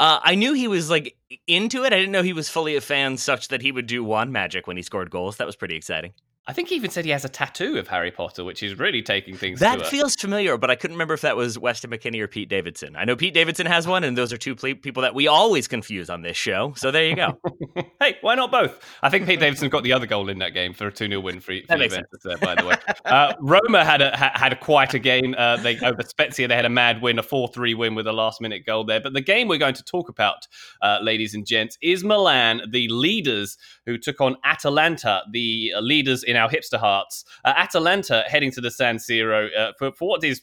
[0.00, 1.92] Uh, I knew he was like into it.
[1.92, 4.66] I didn't know he was fully a fan, such that he would do wand magic
[4.66, 5.36] when he scored goals.
[5.36, 6.12] That was pretty exciting.
[6.48, 9.02] I think he even said he has a tattoo of Harry Potter, which is really
[9.02, 9.60] taking things.
[9.60, 12.96] That feels familiar, but I couldn't remember if that was Weston McKennie or Pete Davidson.
[12.96, 16.08] I know Pete Davidson has one, and those are two people that we always confuse
[16.08, 16.72] on this show.
[16.74, 17.38] So there you go.
[18.00, 18.82] hey, why not both?
[19.02, 21.20] I think Pete Davidson got the other goal in that game for a two 0
[21.20, 22.22] win for, for Juventus.
[22.24, 25.34] There, by the way, uh, Roma had a had a quite a game.
[25.36, 28.12] Uh, they over Spezia, they had a mad win, a four three win with a
[28.14, 29.00] last minute goal there.
[29.00, 30.48] But the game we're going to talk about,
[30.80, 36.37] uh, ladies and gents, is Milan, the leaders who took on Atalanta, the leaders in
[36.38, 37.24] our hipster hearts.
[37.44, 40.42] Uh, Atalanta heading to the San Siro uh, for, for what is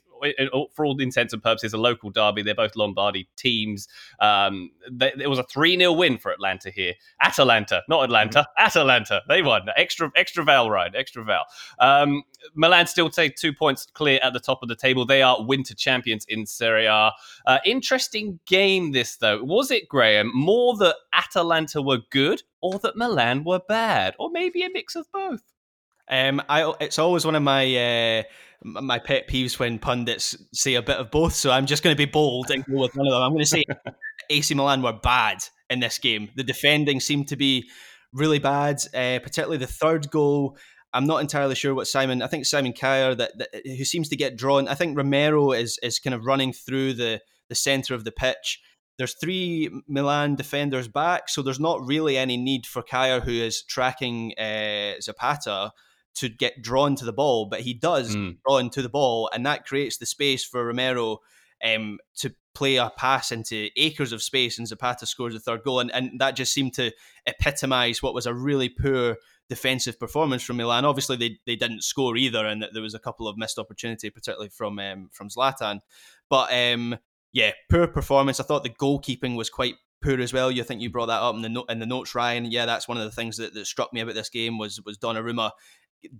[0.73, 2.41] for all intents and purposes, a local derby.
[2.41, 3.87] They're both Lombardy teams.
[4.19, 6.93] Um, they, it was a 3 0 win for Atlanta here.
[7.21, 8.65] Atalanta, not Atlanta, mm-hmm.
[8.65, 9.21] Atalanta.
[9.27, 9.67] They won.
[9.75, 11.45] Extra extra Val ride, extra Val.
[11.79, 15.05] Um, Milan still take two points clear at the top of the table.
[15.05, 17.11] They are winter champions in Serie A.
[17.45, 19.43] Uh, interesting game, this, though.
[19.43, 24.15] Was it, Graham, more that Atalanta were good or that Milan were bad?
[24.19, 25.41] Or maybe a mix of both?
[26.09, 28.23] Um, I it's always one of my uh,
[28.63, 31.33] my pet peeves when pundits say a bit of both.
[31.33, 33.21] So I'm just going to be bold and go with one of them.
[33.21, 33.63] I'm going to say
[34.29, 35.37] AC Milan were bad
[35.69, 36.29] in this game.
[36.35, 37.69] The defending seemed to be
[38.13, 40.57] really bad, uh, particularly the third goal.
[40.93, 42.21] I'm not entirely sure what Simon.
[42.21, 44.67] I think Simon Kjaer that, that who seems to get drawn.
[44.67, 48.61] I think Romero is is kind of running through the the center of the pitch.
[48.97, 53.61] There's three Milan defenders back, so there's not really any need for Kjaer, who is
[53.63, 55.73] tracking uh, Zapata,
[56.15, 58.37] to get drawn to the ball, but he does mm.
[58.45, 61.19] draw into the ball, and that creates the space for Romero
[61.63, 65.79] um, to play a pass into acres of space, and Zapata scores the third goal,
[65.79, 66.91] and, and that just seemed to
[67.25, 69.17] epitomise what was a really poor
[69.49, 70.85] defensive performance from Milan.
[70.85, 74.49] Obviously, they, they didn't score either, and there was a couple of missed opportunity, particularly
[74.49, 75.81] from um, from Zlatan.
[76.29, 76.97] But um,
[77.31, 78.39] yeah, poor performance.
[78.39, 80.51] I thought the goalkeeping was quite poor as well.
[80.51, 82.45] You think you brought that up in the no- in the notes, Ryan?
[82.45, 84.97] Yeah, that's one of the things that, that struck me about this game was was
[84.97, 85.51] Donnarumma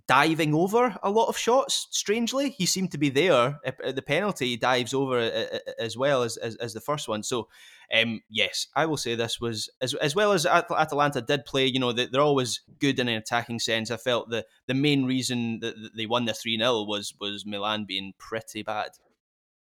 [0.06, 1.88] diving over a lot of shots.
[1.90, 4.48] Strangely, he seemed to be there at the penalty.
[4.48, 7.22] He dives over uh, uh, uh, as well as, as, as the first one.
[7.22, 7.48] So,
[7.94, 11.66] um, yes, I will say this was as as well as Atalanta did play.
[11.66, 13.90] You know, they're always good in an attacking sense.
[13.90, 17.84] I felt the the main reason that they won the three 0 was was Milan
[17.84, 18.90] being pretty bad.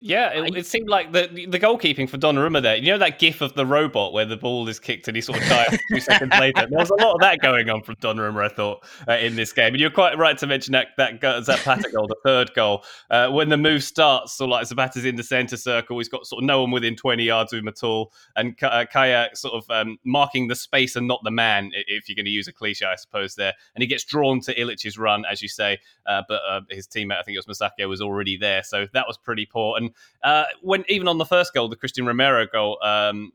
[0.06, 2.76] Yeah, it, it, seemed like the the goalkeeping for Donnarumma there.
[2.76, 5.40] You know that gif of the robot where the ball is kicked and he sort
[5.40, 6.66] of dies two seconds later.
[6.68, 9.54] There was a lot of that going on from Donnarumma, I thought, uh, in this
[9.54, 9.72] game.
[9.72, 13.48] And you're quite right to mention that that Zapata goal, the third goal, uh, when
[13.48, 14.34] the move starts.
[14.34, 17.24] So like Zapata's in the centre circle, he's got sort of no one within 20
[17.24, 21.08] yards of him at all, and uh, Kjaer sort of um, marking the space and
[21.08, 23.54] not the man, if you're going to use a cliche, I suppose there.
[23.74, 27.20] And he gets drawn to Illich's run, as you say, uh, but uh, his teammate,
[27.20, 29.78] I think it was Musacchio, was already there, so that was pretty poor.
[29.78, 33.32] And uh, when even on the first goal, the Cristian Romero goal, um,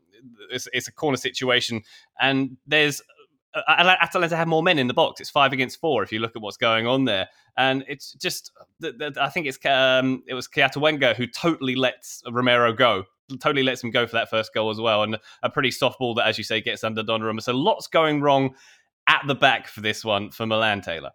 [0.51, 1.81] it's, it's, a corner situation,
[2.19, 3.01] and there's
[3.53, 5.19] uh, Atalanta have more men in the box.
[5.21, 8.51] It's five against four if you look at what's going on there, and it's just
[9.19, 13.05] I think it's um, it was Kiatawenga who totally lets Romero go.
[13.39, 16.15] Totally lets him go for that first goal as well, and a pretty soft ball
[16.15, 17.41] that, as you say, gets under Donnarumma.
[17.41, 18.55] So lots going wrong
[19.07, 21.11] at the back for this one for Milan Taylor.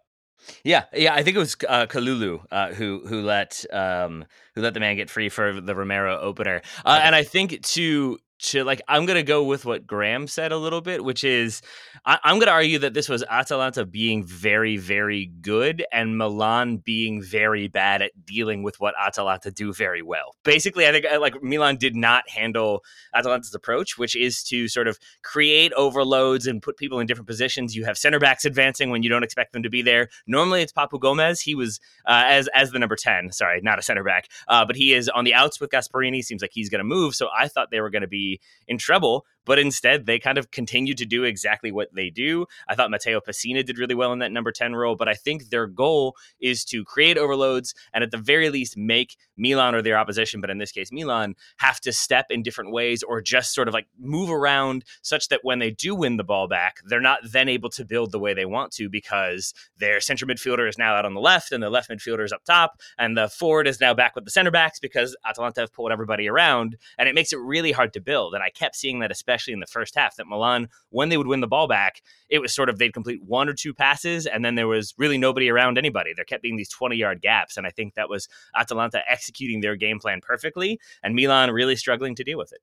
[0.63, 4.73] Yeah, yeah, I think it was uh, Kalulu uh, who who let um, who let
[4.73, 8.81] the man get free for the Romero opener, uh, and I think to to like
[8.87, 11.61] I'm gonna go with what Graham said a little bit, which is
[12.05, 17.21] I, am gonna argue that this was Atalanta being very very good and Milan being
[17.21, 20.35] very bad at dealing with what Atalanta do very well.
[20.43, 24.87] Basically, I think uh, like Milan did not handle Atalanta's approach, which is to sort
[24.87, 27.75] of create overloads and put people in different positions.
[27.75, 30.09] You have center backs advancing when you don't expect them to be there.
[30.27, 31.41] Normally, it's Papu Gomez.
[31.41, 33.31] He was uh, as as the number ten.
[33.31, 36.23] Sorry, not a center back, uh, but he is on the outs with Gasperini.
[36.23, 37.15] Seems like he's gonna move.
[37.15, 38.34] So I thought they were gonna be
[38.67, 39.25] in trouble.
[39.45, 42.45] But instead, they kind of continue to do exactly what they do.
[42.67, 45.49] I thought Matteo Pessina did really well in that number 10 role, but I think
[45.49, 49.97] their goal is to create overloads and at the very least make Milan or their
[49.97, 53.67] opposition, but in this case, Milan, have to step in different ways or just sort
[53.67, 57.19] of like move around such that when they do win the ball back, they're not
[57.23, 60.95] then able to build the way they want to because their central midfielder is now
[60.95, 63.79] out on the left and the left midfielder is up top, and the forward is
[63.79, 67.33] now back with the center backs because Atalanta have pulled everybody around, and it makes
[67.33, 68.33] it really hard to build.
[68.33, 71.27] And I kept seeing that, especially in the first half, that Milan, when they would
[71.27, 74.43] win the ball back, it was sort of they'd complete one or two passes, and
[74.43, 76.13] then there was really nobody around anybody.
[76.15, 79.75] There kept being these 20 yard gaps, and I think that was Atalanta executing their
[79.75, 82.61] game plan perfectly, and Milan really struggling to deal with it.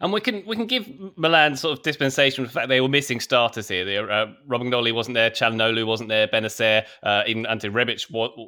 [0.00, 2.88] And we can we can give Milan sort of dispensation for the fact they were
[2.88, 3.84] missing starters here.
[3.84, 8.06] They, uh, Romagnoli wasn't there, Calhanoglu wasn't there, Bennacer, uh, even Ante Rebic,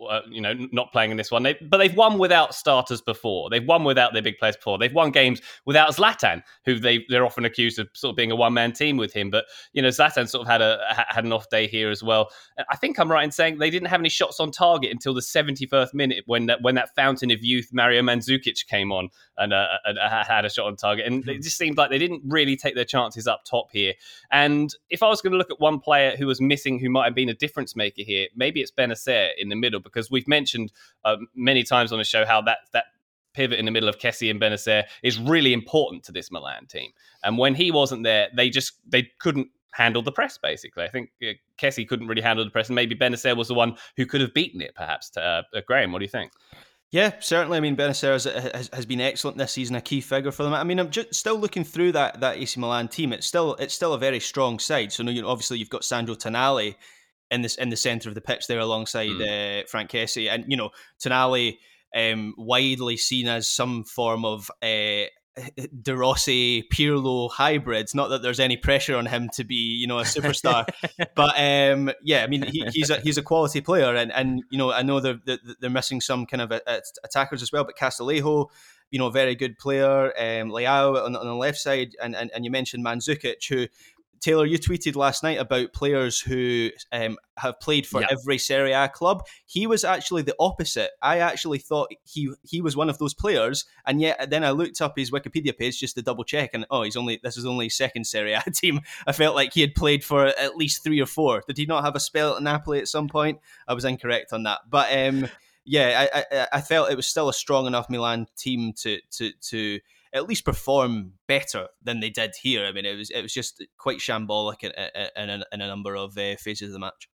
[0.08, 1.42] uh, you know, not playing in this one.
[1.42, 3.50] They, but they've won without starters before.
[3.50, 4.78] They've won without their big players before.
[4.78, 8.36] They've won games without Zlatan, who they they're often accused of sort of being a
[8.36, 9.30] one man team with him.
[9.30, 10.78] But you know, Zlatan sort of had a
[11.08, 12.30] had an off day here as well.
[12.70, 15.20] I think I'm right in saying they didn't have any shots on target until the
[15.20, 19.66] 71st minute when that when that fountain of youth Mario Mandzukic came on and, uh,
[19.84, 21.06] and uh, had a shot on target.
[21.06, 23.94] And it just seemed like they didn't really take their chances up top here.
[24.30, 27.06] And if I was going to look at one player who was missing, who might
[27.06, 30.72] have been a difference maker here, maybe it's Bennacer in the middle because we've mentioned
[31.04, 32.84] uh, many times on the show how that that
[33.32, 36.90] pivot in the middle of Kessie and Bennacer is really important to this Milan team.
[37.22, 40.36] And when he wasn't there, they just they couldn't handle the press.
[40.36, 43.54] Basically, I think uh, Kessie couldn't really handle the press, and maybe Bennacer was the
[43.54, 44.74] one who could have beaten it.
[44.74, 46.32] Perhaps, to, uh, Graham, what do you think?
[46.92, 47.56] Yeah, certainly.
[47.56, 50.52] I mean, Bennacer has, has, has, been excellent this season, a key figure for them.
[50.52, 53.12] I mean, I'm just still looking through that that AC Milan team.
[53.12, 54.92] It's still it's still a very strong side.
[54.92, 56.74] So, you know, obviously you've got Sandro Tonali
[57.30, 59.62] in this in the centre of the pitch there alongside mm.
[59.62, 61.58] uh, Franck Kessie, and you know Tonali
[61.94, 65.04] um, widely seen as some form of uh,
[65.82, 67.94] De Rossi Pirlo hybrids.
[67.94, 70.66] Not that there's any pressure on him to be, you know, a superstar,
[71.14, 74.58] but um, yeah, I mean, he, he's a he's a quality player, and and you
[74.58, 75.20] know, I know they're
[75.60, 78.50] they're missing some kind of a, a attackers as well, but Castillejo,
[78.90, 80.06] you know, very good player.
[80.18, 83.66] Um, Leao on, on the left side, and, and and you mentioned Mandzukic, who
[84.20, 88.10] Taylor, you tweeted last night about players who um, have played for yep.
[88.12, 89.22] every Serie A club.
[89.46, 90.90] He was actually the opposite.
[91.00, 94.80] I actually thought he he was one of those players, and yet then I looked
[94.82, 97.70] up his Wikipedia page just to double check, and oh, he's only this is only
[97.70, 98.80] second Serie A team.
[99.06, 101.42] I felt like he had played for at least three or four.
[101.46, 103.40] Did he not have a spell at Napoli at some point?
[103.66, 105.28] I was incorrect on that, but um,
[105.64, 109.32] yeah, I, I, I felt it was still a strong enough Milan team to to
[109.40, 109.80] to
[110.12, 112.66] at least perform better than they did here.
[112.66, 114.72] I mean, it was it was just quite shambolic in,
[115.16, 117.08] in, in, a number of uh, phases of the match.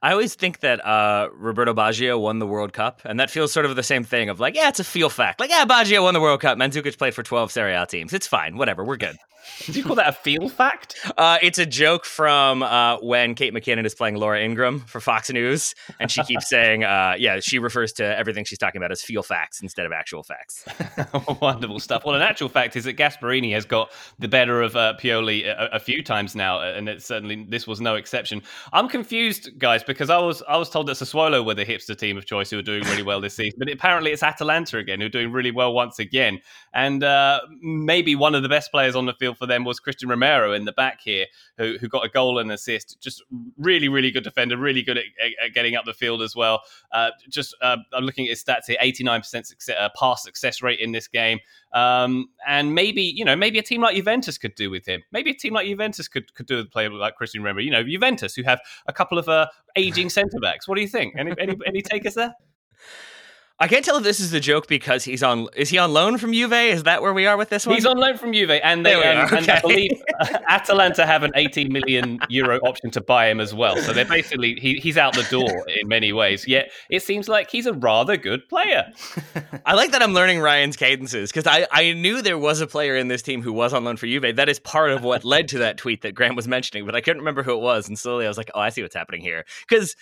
[0.00, 3.66] I always think that uh, Roberto Baggio won the World Cup, and that feels sort
[3.66, 5.40] of the same thing of like, yeah, it's a feel fact.
[5.40, 6.58] Like, yeah, Baggio won the World Cup.
[6.58, 8.12] Mandzukic played for 12 Serie A teams.
[8.12, 8.56] It's fine.
[8.56, 8.84] Whatever.
[8.84, 9.18] We're good.
[9.66, 10.96] Do you call that a feel fact?
[11.16, 15.30] Uh, it's a joke from uh, when Kate McKinnon is playing Laura Ingraham for Fox
[15.30, 19.02] News, and she keeps saying, uh, "Yeah, she refers to everything she's talking about as
[19.02, 20.64] feel facts instead of actual facts."
[21.40, 22.04] Wonderful stuff.
[22.04, 25.70] Well, an actual fact is that Gasperini has got the better of uh, Pioli a,
[25.72, 28.42] a, few times now, and it's certainly this was no exception.
[28.72, 32.18] I'm confused, guys, because I was I was told that Sassuolo were the hipster team
[32.18, 35.06] of choice who are doing really well this season, but apparently it's Atalanta again who
[35.06, 36.40] are doing really well once again,
[36.74, 40.10] and uh, maybe one of the best players on the field for them was Cristian
[40.10, 43.00] Romero in the back here, who, who got a goal and assist.
[43.00, 43.22] Just
[43.56, 45.04] really, really good defender, really good at,
[45.42, 46.60] at getting up the field as well.
[46.90, 50.80] Uh, just uh, I'm looking at his stats here: 89% success, uh, pass success rate
[50.80, 51.38] in this game.
[51.72, 55.02] Um, and maybe you know, maybe a team like Juventus could do with him.
[55.12, 57.62] Maybe a team like Juventus could could do with a player like Cristian Romero.
[57.62, 59.46] You know, Juventus who have a couple of uh,
[59.76, 60.68] aging centre backs.
[60.68, 61.14] What do you think?
[61.16, 62.34] Any any, any takers there?
[63.62, 65.46] I can't tell if this is a joke because he's on.
[65.54, 66.52] Is he on loan from Juve?
[66.52, 67.76] Is that where we are with this one?
[67.76, 69.36] He's on loan from Juve, and they um, okay.
[69.36, 70.02] and I believe
[70.48, 73.76] Atalanta have an 18 million euro option to buy him as well.
[73.76, 76.44] So they're basically he, he's out the door in many ways.
[76.48, 78.90] Yet it seems like he's a rather good player.
[79.64, 82.96] I like that I'm learning Ryan's cadences because I I knew there was a player
[82.96, 84.34] in this team who was on loan for Juve.
[84.34, 87.00] That is part of what led to that tweet that Graham was mentioning, but I
[87.00, 87.86] couldn't remember who it was.
[87.86, 89.94] And slowly I was like, oh, I see what's happening here because.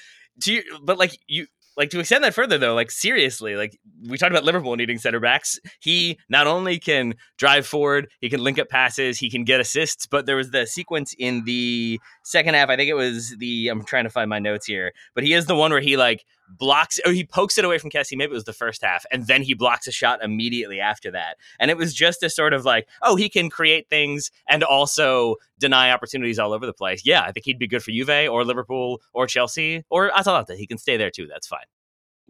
[0.42, 4.18] To you, but like you, like to extend that further though, like seriously, like we
[4.18, 5.58] talked about Liverpool needing center backs.
[5.80, 10.06] He not only can drive forward, he can link up passes, he can get assists.
[10.06, 12.68] But there was the sequence in the second half.
[12.68, 13.68] I think it was the.
[13.68, 16.24] I'm trying to find my notes here, but he is the one where he like
[16.58, 18.16] blocks or he pokes it away from Kessie.
[18.16, 21.36] Maybe it was the first half, and then he blocks a shot immediately after that.
[21.58, 25.36] And it was just a sort of like, oh, he can create things and also
[25.58, 27.02] deny opportunities all over the place.
[27.04, 30.56] Yeah, I think he'd be good for Juve or Liverpool or Chelsea or Atalanta.
[30.56, 31.26] He can stay there too.
[31.26, 31.64] That's fine.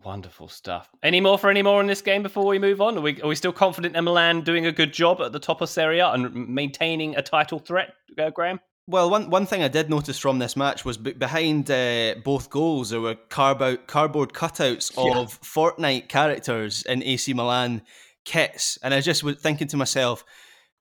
[0.03, 0.89] Wonderful stuff.
[1.03, 2.97] Any more for any more in this game before we move on?
[2.97, 5.61] Are we, are we still confident in Milan doing a good job at the top
[5.61, 8.61] of Serie A and maintaining a title threat, uh, Graham?
[8.91, 12.51] Well, one one thing I did notice from this match was b- behind uh, both
[12.51, 15.19] goals there were carbo- cardboard cutouts Yeah.
[15.19, 17.83] of Fortnite characters in AC Milan
[18.25, 20.25] kits, and I just was thinking to myself,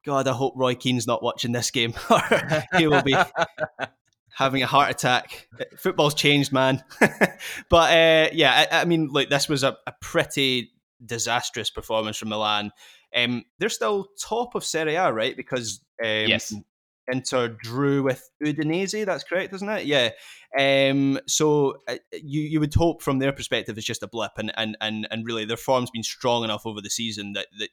[0.06, 1.94] God, I hope Roy Keane's not watching this game,
[2.78, 3.16] he will be
[4.36, 5.48] having a heart attack.
[5.78, 6.84] Football's changed, man.
[7.70, 10.72] but uh, yeah, I, I mean, look, this was a, a pretty
[11.06, 12.72] disastrous performance from Milan.
[13.16, 15.36] Um, they're still top of Serie A, right?
[15.36, 16.54] Because um, Yes.
[17.12, 19.06] Inter drew with Udinese.
[19.06, 19.86] That's correct, isn't it?
[19.86, 20.10] Yeah.
[20.58, 24.52] Um, so uh, you you would hope from their perspective it's just a blip, and
[24.58, 27.70] and and, and really their form's been strong enough over the season that, that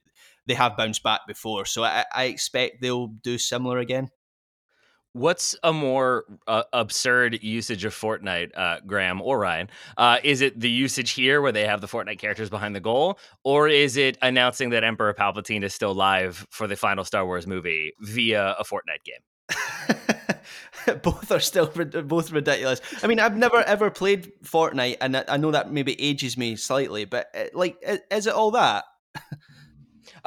[0.46, 1.64] they have bounced back before.
[1.64, 4.10] So I, I expect they'll do similar again.
[5.16, 9.70] What's a more uh, absurd usage of Fortnite, uh, Graham or Ryan?
[9.96, 13.18] Uh, is it the usage here where they have the Fortnite characters behind the goal,
[13.42, 17.46] or is it announcing that Emperor Palpatine is still live for the final Star Wars
[17.46, 20.98] movie via a Fortnite game?
[21.02, 21.72] both are still
[22.04, 22.82] both ridiculous.
[23.02, 27.06] I mean, I've never ever played Fortnite, and I know that maybe ages me slightly,
[27.06, 28.84] but uh, like, is it all that?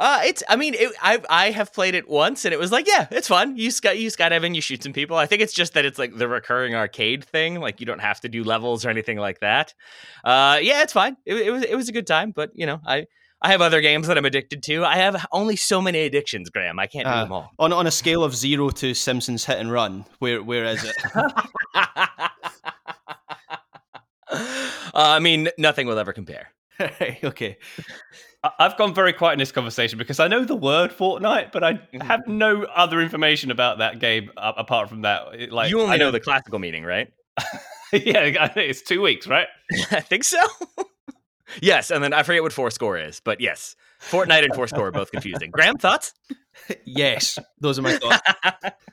[0.00, 0.42] Uh, it's.
[0.48, 3.28] I mean, it, I I have played it once, and it was like, yeah, it's
[3.28, 3.56] fun.
[3.58, 5.16] You sky, you skydive and you shoot some people.
[5.18, 7.60] I think it's just that it's like the recurring arcade thing.
[7.60, 9.74] Like you don't have to do levels or anything like that.
[10.24, 11.18] Uh, yeah, it's fine.
[11.26, 13.04] It, it was it was a good time, but you know, I
[13.42, 14.84] I have other games that I'm addicted to.
[14.86, 16.78] I have only so many addictions, Graham.
[16.78, 17.50] I can't do Uh, them all.
[17.58, 20.96] On on a scale of zero to Simpsons Hit and Run, where where is it?
[21.14, 22.30] uh,
[24.94, 26.48] I mean, nothing will ever compare.
[27.24, 27.58] okay.
[28.58, 31.74] I've gone very quiet in this conversation because I know the word Fortnite, but I
[31.74, 32.00] Mm-hmm.
[32.00, 35.50] have no other information about that game apart from that.
[35.52, 37.12] Like you only I know the classical meaning, right?
[37.92, 39.48] yeah, it's two weeks, right?
[39.90, 40.38] I think so.
[41.60, 44.90] yes, and then I forget what four score is, but yes, Fortnite and four are
[44.90, 45.50] both confusing.
[45.50, 46.14] Graham, thoughts?
[46.84, 48.20] Yes, those are my thoughts.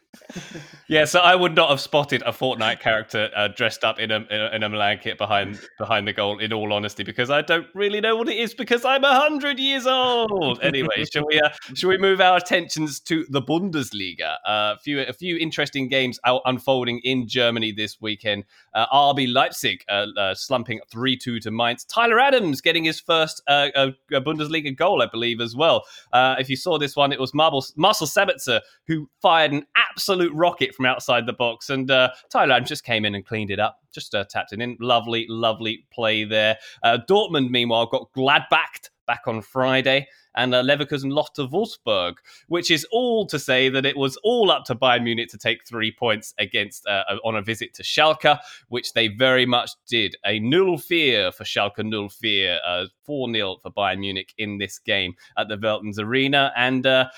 [0.89, 4.25] Yeah, so I would not have spotted a Fortnite character uh, dressed up in a,
[4.29, 6.39] in a in a Milan kit behind behind the goal.
[6.39, 9.59] In all honesty, because I don't really know what it is because I'm a hundred
[9.59, 10.59] years old.
[10.63, 14.35] Anyway, shall we uh, shall we move our attentions to the Bundesliga?
[14.45, 18.45] Uh, a few a few interesting games out unfolding in Germany this weekend.
[18.73, 21.83] Uh, RB Leipzig uh, uh, slumping three two to Mainz.
[21.83, 25.83] Tyler Adams getting his first uh, uh, Bundesliga goal, I believe, as well.
[26.13, 30.33] Uh, if you saw this one, it was Marble, Marcel Sabitzer who fired an absolute
[30.33, 33.79] rocket from outside the box, and uh, Adams just came in and cleaned it up,
[33.91, 34.77] just uh, tapped it in.
[34.79, 36.57] Lovely, lovely play there.
[36.83, 40.07] Uh, Dortmund, meanwhile, got Gladbach back on Friday.
[40.37, 42.15] And uh, Leverkusen lost to Wolfsburg,
[42.47, 45.65] which is all to say that it was all up to Bayern Munich to take
[45.65, 50.15] three points against uh, on a visit to Schalke, which they very much did.
[50.25, 54.79] A null fear for Schalke, null fear, uh, 4 0 for Bayern Munich in this
[54.79, 56.53] game at the Veltins Arena.
[56.55, 57.09] And uh,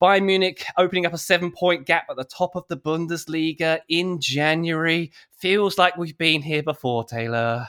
[0.00, 4.20] Bayern Munich opening up a seven point gap at the top of the Bundesliga in
[4.20, 5.10] January.
[5.32, 7.66] Feels like we've been here before, Taylor.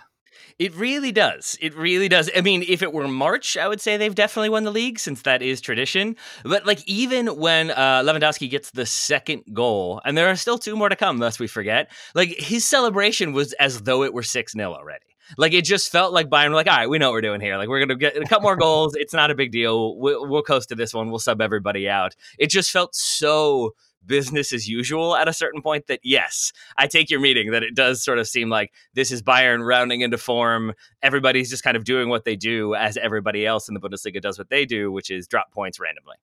[0.60, 1.58] It really does.
[1.62, 2.30] It really does.
[2.36, 5.22] I mean, if it were March, I would say they've definitely won the league since
[5.22, 6.18] that is tradition.
[6.44, 10.76] But like even when uh, Lewandowski gets the second goal, and there are still two
[10.76, 14.52] more to come, lest we forget, like his celebration was as though it were 6
[14.52, 15.06] 0 already.
[15.38, 17.40] Like it just felt like Bayern were like, all right, we know what we're doing
[17.40, 17.56] here.
[17.56, 18.96] Like we're gonna get a couple more goals.
[18.96, 19.96] It's not a big deal.
[19.98, 21.10] We'll, we'll coast to this one.
[21.10, 22.16] We'll sub everybody out.
[22.38, 23.76] It just felt so
[24.06, 27.76] business as usual at a certain point that yes, I take your meeting that it
[27.76, 30.74] does sort of seem like this is Bayern rounding into form.
[31.02, 34.38] Everybody's just kind of doing what they do as everybody else in the Bundesliga does
[34.38, 36.16] what they do, which is drop points randomly.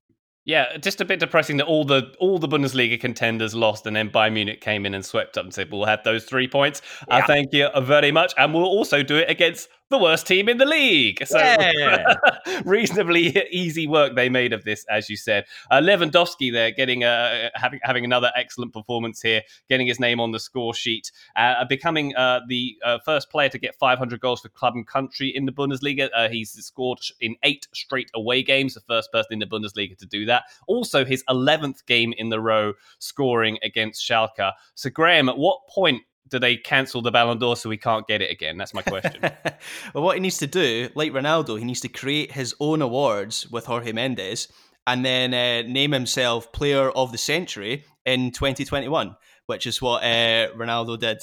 [0.44, 4.10] Yeah, just a bit depressing that all the all the Bundesliga contenders lost, and then
[4.10, 7.18] Bayern Munich came in and swept up and said, "We'll have those three points." I
[7.18, 7.26] Yeah.
[7.26, 10.64] thank you very much, and we'll also do it against the worst team in the
[10.64, 11.24] league.
[11.26, 12.14] So Yeah.
[12.64, 15.44] reasonably easy work they made of this, as you said.
[15.70, 20.32] Uh, Lewandowski there getting uh, having having another excellent performance here, getting his name on
[20.32, 24.48] the score sheet, uh, becoming uh, the uh, first player to get 500 goals for
[24.48, 26.08] club and country in the Bundesliga.
[26.14, 30.06] Uh, he's scored in eight straight away games, the first person in the Bundesliga to
[30.06, 30.44] do that.
[30.66, 34.52] Also, his 11th game in the row scoring against Schalke.
[34.74, 38.20] So, Graham, at what point do they cancel the Ballon d'Or so we can't get
[38.22, 38.56] it again?
[38.56, 39.20] That's my question.
[39.94, 43.48] well, what he needs to do, like Ronaldo, he needs to create his own awards
[43.50, 44.48] with Jorge Mendes
[44.86, 49.16] and then uh, name himself Player of the Century in 2021,
[49.46, 51.18] which is what uh, Ronaldo did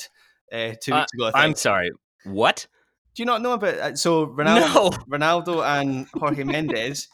[0.52, 1.32] uh, two Uh, weeks ago.
[1.34, 1.90] I'm sorry.
[2.26, 2.68] What?
[3.16, 4.90] Do you not know about uh, so Ronaldo, No.
[5.18, 7.08] Ronaldo and Jorge Mendes?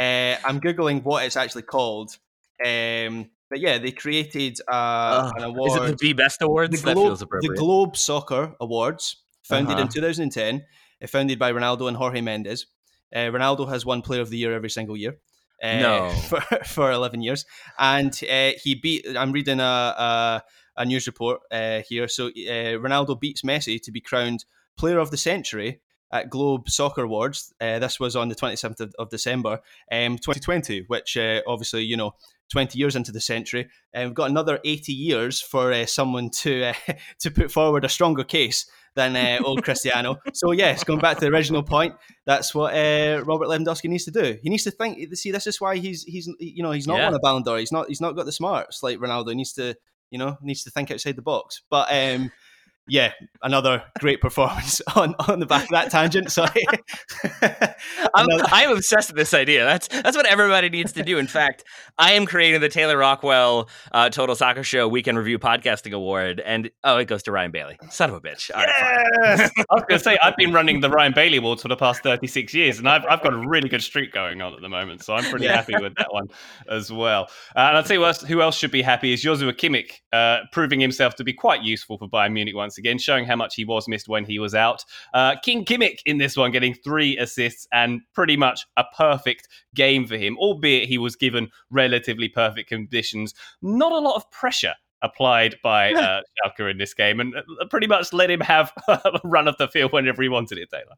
[0.00, 2.16] Uh, I'm googling what it's actually called.
[2.64, 5.70] Um, but yeah, they created uh, an award.
[5.72, 6.80] Is it the B Best Awards?
[6.80, 7.54] the that Globe, the.
[7.56, 9.92] Globe Soccer Awards, founded in Uh-huh.
[9.92, 10.64] 2010.
[11.08, 12.66] founded by Ronaldo and Jorge Mendes.
[13.14, 15.16] Uh, Ronaldo has won Player of the Year every single year.
[15.62, 16.10] Uh, No.
[16.28, 17.44] for, for 11 years.
[17.78, 20.42] And uh, he beat, I'm reading a, a,
[20.76, 22.06] a news report uh, here.
[22.08, 24.44] So uh, Ronaldo beats Messi to be crowned
[24.78, 25.80] Player of the Century
[26.12, 27.52] at Globe Soccer Awards.
[27.60, 29.60] Uh, this was on the 27th of, of December,
[29.92, 32.12] um, 2020, which uh, obviously, you know,
[32.50, 33.68] 20 years into the century.
[33.92, 36.74] And we've got another 80 years for uh, someone to uh,
[37.20, 40.16] to put forward a stronger case than uh, old Cristiano.
[40.32, 41.94] So, yes, going back to the original point,
[42.26, 44.36] that's what uh, Robert Lewandowski needs to do.
[44.42, 45.14] He needs to think.
[45.16, 47.04] See, this is why he's he's you know he's not Yeah.
[47.06, 47.58] won a Ballon d'Or.
[47.58, 49.28] He's not he's not got the smarts like Ronaldo.
[49.30, 49.76] He needs to
[50.10, 51.62] you know needs to think outside the box.
[51.70, 52.32] But um,
[52.90, 53.12] yeah,
[53.42, 56.30] another great performance on on the back of that tangent.
[56.32, 56.64] Sorry.
[58.14, 59.64] I'm, I'm obsessed with this idea.
[59.64, 61.18] That's that's what everybody needs to do.
[61.18, 61.64] In fact,
[61.98, 66.70] I am creating the Taylor Rockwell uh, Total Soccer Show Weekend Review Podcasting Award, and
[66.84, 67.78] oh, it goes to Ryan Bailey.
[67.90, 68.50] Son of a bitch.
[68.54, 69.38] All right, fine.
[69.38, 69.50] Yes!
[69.70, 72.02] I was going to say, I've been running the Ryan Bailey Awards for the past
[72.02, 75.04] 36 years, and I've, I've got a really good streak going on at the moment,
[75.04, 75.56] so I'm pretty Yeah.
[75.56, 76.28] happy with that one
[76.68, 77.28] as well.
[77.54, 80.40] Uh, and I'll tell you what, who else should be happy is Joshua Kimmich, uh,
[80.52, 83.64] proving himself to be quite useful for Bayern Munich once again, showing how much he
[83.64, 84.84] was missed when he was out.
[85.14, 90.06] Uh, King Kimmich in this one getting three assists and pretty much a perfect game
[90.06, 93.34] for him, albeit he was given relatively perfect conditions.
[93.62, 97.86] Not a lot of pressure applied by uh, Schalke in this game, and uh, pretty
[97.86, 100.70] much let him have a run of the field whenever he wanted it.
[100.70, 100.96] Taylor.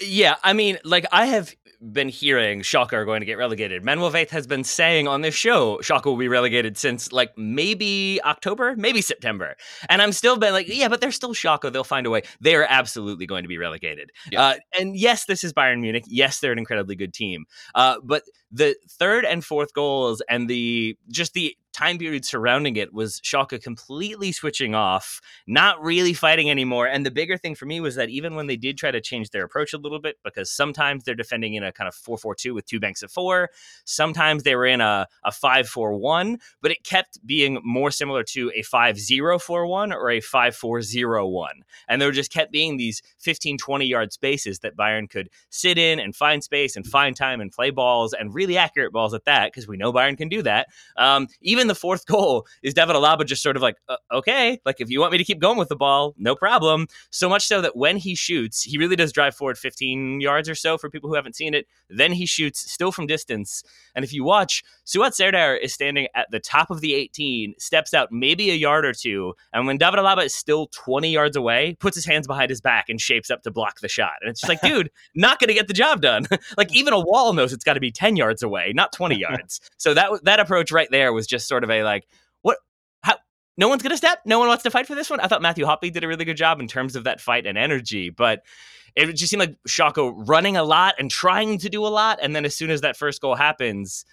[0.00, 1.54] Yeah, I mean, like I have
[1.92, 3.84] been hearing Schalke are going to get relegated.
[3.84, 8.20] Manuel Veth has been saying on this show Schalke will be relegated since like maybe
[8.24, 9.56] October, maybe September,
[9.88, 11.72] and I'm still been like, yeah, but they're still Schalke.
[11.72, 12.22] They'll find a way.
[12.40, 14.10] They are absolutely going to be relegated.
[14.30, 14.42] Yeah.
[14.42, 16.04] Uh, and yes, this is Bayern Munich.
[16.06, 17.44] Yes, they're an incredibly good team.
[17.74, 22.94] Uh, but the third and fourth goals and the just the time period surrounding it
[22.94, 26.86] was Schalke completely switching off, not really fighting anymore.
[26.86, 29.28] And the bigger thing for me was that even when they did try to change
[29.28, 32.34] their approach a little bit, because sometimes they're defending in a kind of 4 4
[32.34, 33.50] 2 with two banks of four,
[33.84, 38.22] sometimes they were in a, a 5 4 1, but it kept being more similar
[38.22, 41.50] to a 5 0 4 1 or a 5 4 0 1.
[41.88, 46.00] And there just kept being these 15, 20 yard spaces that Bayern could sit in
[46.00, 49.52] and find space and find time and play balls and really accurate balls at that,
[49.52, 50.68] because we know Bayern can do that.
[50.96, 54.80] Um, even the fourth goal is David Alaba just sort of like, uh, okay, like
[54.80, 56.86] if you want me to keep going with the ball, no problem.
[57.10, 60.54] So much so that when he shoots, he really does drive forward 15 yards or
[60.54, 61.66] so for people who haven't seen it.
[61.88, 63.62] Then he shoots still from distance.
[63.94, 67.94] And if you watch, Suat Serdar is standing at the top of the 18, steps
[67.94, 69.34] out maybe a yard or two.
[69.52, 72.88] And when David Alaba is still 20 yards away, puts his hands behind his back
[72.88, 74.14] and shapes up to block the shot.
[74.20, 76.26] And it's just like, dude, not going to get the job done.
[76.56, 79.60] like even a wall knows it's got to be 10 yards away, not 20 yards.
[79.76, 82.06] So that that approach right there was just sort of a like,
[82.42, 82.58] what?
[83.02, 83.16] How?
[83.56, 84.20] No one's gonna step.
[84.24, 85.20] No one wants to fight for this one.
[85.20, 87.56] I thought Matthew Hoppe did a really good job in terms of that fight and
[87.58, 88.42] energy, but
[88.94, 92.34] it just seemed like Schalke running a lot and trying to do a lot, and
[92.34, 94.04] then as soon as that first goal happens,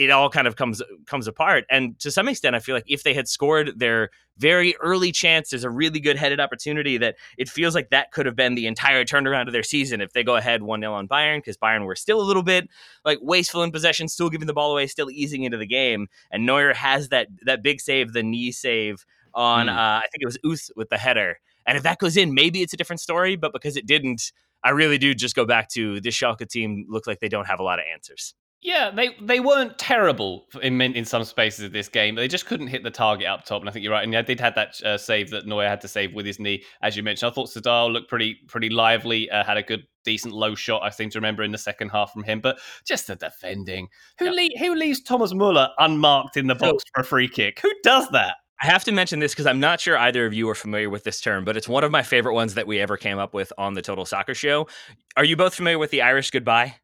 [0.00, 1.66] it all kind of comes comes apart.
[1.68, 5.50] And to some extent, I feel like if they had scored their very early chance,
[5.50, 8.66] there's a really good headed opportunity that it feels like that could have been the
[8.66, 11.84] entire turnaround of their season if they go ahead 1 0 on Bayern, because Bayern
[11.84, 12.66] were still a little bit
[13.04, 16.08] like wasteful in possession, still giving the ball away, still easing into the game.
[16.30, 19.76] And Neuer has that that big save, the knee save on Mm.
[19.76, 21.38] uh, I think it was Uth with the header.
[21.66, 23.36] And if that goes in, maybe it's a different story.
[23.36, 24.32] But because it didn't,
[24.64, 27.60] I really do just go back to this Schalke team look like they don't have
[27.60, 28.34] a lot of answers.
[28.62, 32.14] Yeah, they they weren't terrible in in some spaces of this game.
[32.14, 34.04] They just couldn't hit the target up top, and I think you're right.
[34.04, 36.62] And they did have that uh, save that Neuer had to save with his knee,
[36.82, 37.30] as you mentioned.
[37.30, 39.30] I thought Serdar looked pretty pretty lively.
[39.30, 40.82] Uh, had a good, decent low shot.
[40.82, 42.40] I seem to remember in the second half from him.
[42.40, 43.88] But just the defending.
[44.18, 44.32] Who Yeah.
[44.32, 47.60] le- who leaves Thomas Muller unmarked in the box for a free kick?
[47.60, 48.34] Who does that?
[48.62, 51.04] I have to mention this because I'm not sure either of you are familiar with
[51.04, 53.54] this term, but it's one of my favorite ones that we ever came up with
[53.56, 54.68] on the Total Soccer Show.
[55.16, 56.74] Are you both familiar with the Irish goodbye?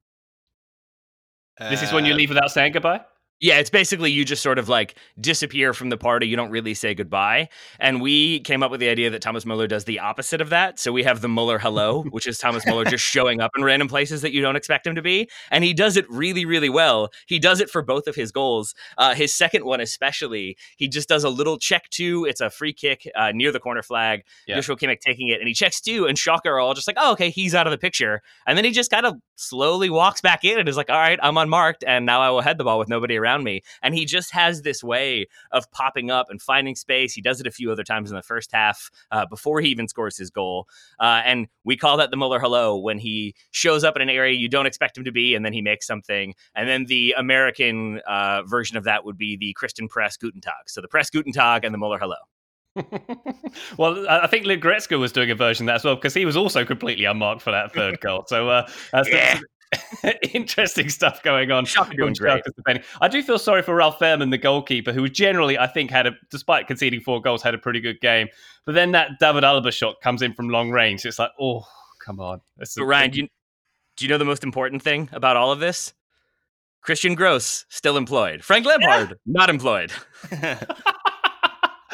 [1.59, 3.00] This is when you Uh, leave without saying goodbye.
[3.39, 6.26] Yeah, it's basically you just sort of like disappear from the party.
[6.26, 7.51] You don't really say goodbye.
[7.78, 10.78] And we came up with the idea that Thomas Muller does the opposite of that.
[10.78, 13.89] So we have the Muller hello, which is Thomas Muller just showing up in random
[13.89, 15.28] places that you don't expect him to be.
[15.51, 17.11] And he does it really, really well.
[17.26, 18.74] He does it for both of his goals.
[18.97, 22.24] Uh, his second one, especially, he just does a little check two.
[22.24, 24.22] It's a free kick uh, near the corner flag.
[24.47, 24.57] Yeah.
[24.57, 27.12] Joshua Kimmich taking it, and he checks two, and Schalke are all just like, oh,
[27.12, 28.22] okay, he's out of the picture.
[28.47, 31.18] And then he just kind of slowly walks back in and is like, all right,
[31.22, 33.62] I'm unmarked, and now I will head the ball with nobody around me.
[33.83, 37.12] And he just has this way of popping up and finding space.
[37.12, 39.89] He does it a few other times in the first half uh, before he even
[39.89, 40.68] scores his goal.
[41.01, 44.35] Uh, and we call that the Muller hello when he shows up in an area
[44.35, 46.35] you don't expect him to be, and then he makes something.
[46.55, 50.68] And then the American uh, version of that would be the Christian Press Guten Tag.
[50.68, 52.16] So the Press Guten Tag and the Muller hello.
[53.79, 56.24] well, I think Luke Goretzka was doing a version of that as well because he
[56.24, 58.24] was also completely unmarked for that third goal.
[58.27, 59.41] So uh, that's, yeah.
[60.32, 61.66] interesting stuff going on.
[61.96, 62.42] doing great.
[63.00, 66.12] I do feel sorry for Ralf Fährmann, the goalkeeper, who generally I think had a,
[66.30, 68.28] despite conceding four goals, had a pretty good game.
[68.64, 71.04] But then that David Alaba shot comes in from long range.
[71.04, 71.66] It's like, oh,
[72.04, 72.40] come on.
[72.56, 73.28] But Ryan, do you,
[73.96, 75.92] do you know the most important thing about all of this?
[76.80, 78.44] Christian Gross still employed.
[78.44, 79.14] Frank Lampard yeah.
[79.26, 79.92] not employed.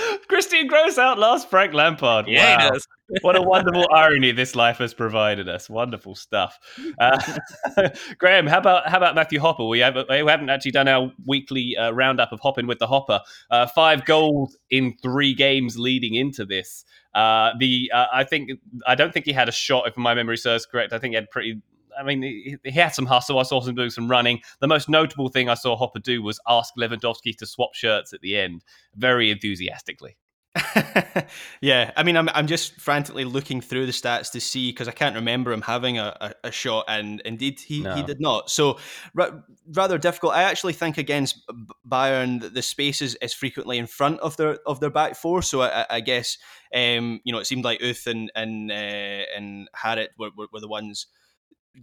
[0.29, 2.27] Christian Gross outlasts Frank Lampard.
[2.29, 2.79] Yeah, wow.
[3.21, 5.69] What a wonderful irony this life has provided us.
[5.69, 6.59] Wonderful stuff.
[6.99, 7.39] Uh,
[8.19, 9.69] Graham, how about how about Matthew Hoppe?
[9.69, 13.21] We, have, we haven't actually done our weekly uh, roundup of hopping with the Hopper.
[13.51, 16.85] Uh, five goals in three games leading into this.
[17.15, 18.53] Uh, the uh, I think
[18.87, 20.93] I don't think he had a shot if my memory serves correct.
[20.93, 21.61] I think he had pretty
[21.99, 23.39] I mean, he, he, had some hustle.
[23.39, 24.41] I saw him doing some running.
[24.61, 28.23] The most notable thing I saw Hoppe do was ask Lewandowski to swap shirts at
[28.23, 28.65] the end,
[28.97, 30.17] very enthusiastically.
[31.63, 34.93] yeah, I mean, I'm I'm just frantically looking through the stats to see because I
[34.93, 37.95] can't remember him having a, a, a shot, and indeed he, no.
[37.95, 38.51] he did not.
[38.51, 38.79] So
[39.19, 40.35] r- rather difficult.
[40.35, 41.41] I actually think against
[41.89, 45.41] Bayern, the space is, is frequently in front of their of their back four.
[45.41, 46.37] So I, I guess
[46.75, 50.61] um, you know it seemed like Uth and and uh, and Harit were, were, were
[50.61, 51.07] the ones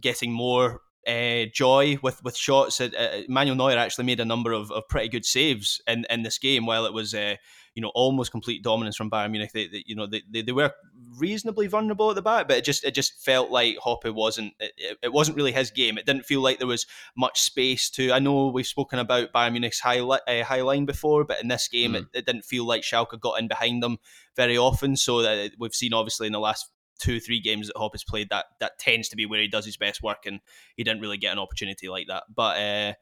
[0.00, 2.80] getting more uh, joy with with shots.
[2.80, 6.38] Uh, Manuel Neuer actually made a number of, of pretty good saves in, in this
[6.38, 7.36] game, while it was uh,
[7.80, 9.52] you know almost complete dominance from Bayern Munich.
[9.54, 10.70] They, they you know they, they, they, were
[11.16, 14.98] reasonably vulnerable at the back, but it just it just felt like Hoppe wasn't it,
[15.02, 15.96] it, wasn't really his game.
[15.96, 16.84] It didn't feel like there was
[17.16, 18.12] much space to.
[18.12, 21.68] I know we've spoken about Bayern Munich's high uh, high line before, but in this
[21.68, 22.00] game mm.
[22.00, 23.96] it, it, didn't feel like Schalke got in behind them
[24.36, 24.94] very often.
[24.94, 28.28] So that we've seen obviously in the last two three games that Hop has played
[28.28, 30.40] that that tends to be where he does his best work, and
[30.76, 32.24] he didn't really get an opportunity like that.
[32.28, 32.92] But uh,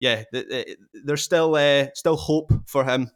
[0.00, 3.12] yeah, the, the, there's still uh, still hope for him.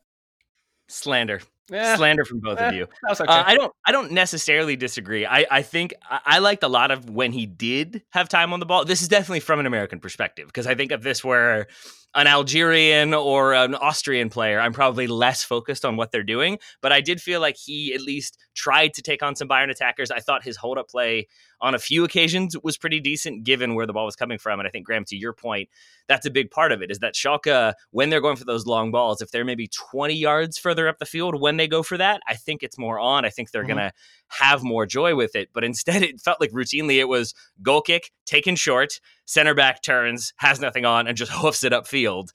[0.88, 1.40] Slander.
[1.70, 1.96] Yeah.
[1.96, 2.86] Slander from both of you.
[3.10, 3.24] Okay.
[3.24, 3.72] Uh, I don't.
[3.86, 5.26] I don't necessarily disagree.
[5.26, 8.60] I, I think I, I, liked a lot of when he did have time on
[8.60, 8.86] the ball.
[8.86, 11.66] This is definitely from an American perspective because I think of this were
[12.14, 16.58] an Algerian or an Austrian player, I'm probably less focused on what they're doing.
[16.80, 20.10] But I did feel like he at least tried to take on some Bayern attackers.
[20.10, 21.28] I thought his hold up play
[21.60, 24.58] on a few occasions was pretty decent given where the ball was coming from.
[24.58, 25.68] And I think, Graham, to your point,
[26.06, 28.90] that's a big part of it is that Schalke, when they're going for those long
[28.90, 32.20] balls, if they're maybe 20 yards further up the field when they go for that,
[32.26, 33.24] I think it's more on.
[33.24, 33.76] I think they're mm-hmm.
[33.76, 33.92] going to
[34.28, 35.48] have more joy with it.
[35.52, 40.32] But instead, it felt like routinely it was goal kick, taken short, center back turns,
[40.36, 42.30] has nothing on, and just hoofs it upfield.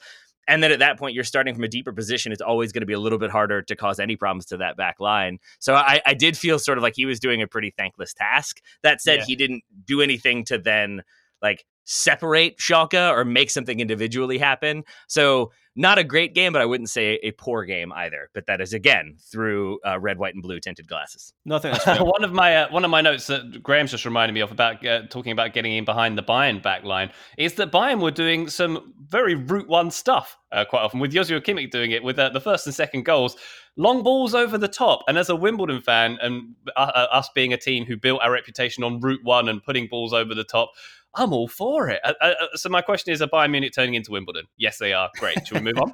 [0.45, 2.33] And then at that point, you're starting from a deeper position.
[2.33, 4.75] It's always going to be a little bit harder to cause any problems to that
[4.75, 5.39] back line.
[5.59, 8.59] So I, I did feel sort of like he was doing a pretty thankless task.
[8.81, 9.25] That said, yeah.
[9.25, 11.03] he didn't do anything to then
[11.41, 14.84] like separate Schalke or make something individually happen.
[15.07, 18.29] So not a great game, but I wouldn't say a poor game either.
[18.34, 21.34] But that is again through uh, red, white, and blue tinted glasses.
[21.45, 21.73] Nothing.
[22.05, 24.86] one of my uh, one of my notes that Graham's just reminded me of about
[24.86, 28.49] uh, talking about getting in behind the Bayern back line is that Bayern were doing
[28.49, 32.29] some very route one stuff uh, quite often with Joshua Kimmich doing it with uh,
[32.29, 33.36] the first and second goals.
[33.75, 37.57] Long balls over the top, and as a Wimbledon fan, and uh, us being a
[37.57, 40.73] team who built our reputation on route one and putting balls over the top,
[41.16, 41.99] I'm all for it.
[42.03, 44.45] Uh, uh, so my question is: Are Bayern Munich turning into Wimbledon?
[44.57, 45.09] Yes, they are.
[45.20, 45.45] Great.
[45.45, 45.93] Should we move on?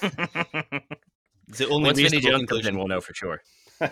[1.48, 3.42] the only Once Vinnie Jones comes in, we'll know for sure.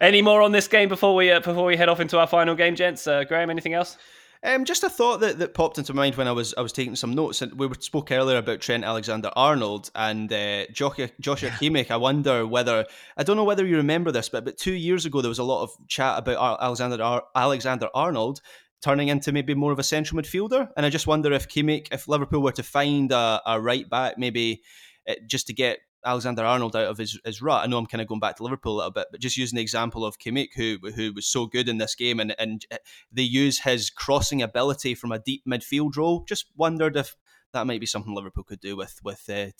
[0.00, 2.54] Any more on this game before we uh, before we head off into our final
[2.54, 3.06] game, gents?
[3.06, 3.96] Uh, Graham, anything else?
[4.44, 6.72] Um, just a thought that, that popped into my mind when I was I was
[6.72, 11.48] taking some notes, and we spoke earlier about Trent Alexander Arnold and uh, Joshua, Joshua
[11.48, 11.90] Kimmich.
[11.90, 12.84] I wonder whether
[13.16, 15.44] I don't know whether you remember this, but but two years ago there was a
[15.44, 18.42] lot of chat about Alexander Alexander Arnold
[18.84, 20.68] turning into maybe more of a central midfielder.
[20.76, 24.18] And I just wonder if Kimmich, if Liverpool were to find a, a right back,
[24.18, 24.62] maybe
[25.08, 27.64] uh, just to get Alexander Arnold out of his, his rut.
[27.64, 29.56] I know I'm kind of going back to Liverpool a little bit, but just using
[29.56, 32.76] the example of Kimmich, who who was so good in this game, and and uh,
[33.10, 36.22] they use his crossing ability from a deep midfield role.
[36.28, 37.16] Just wondered if
[37.54, 39.52] that might be something Liverpool could do with with uh.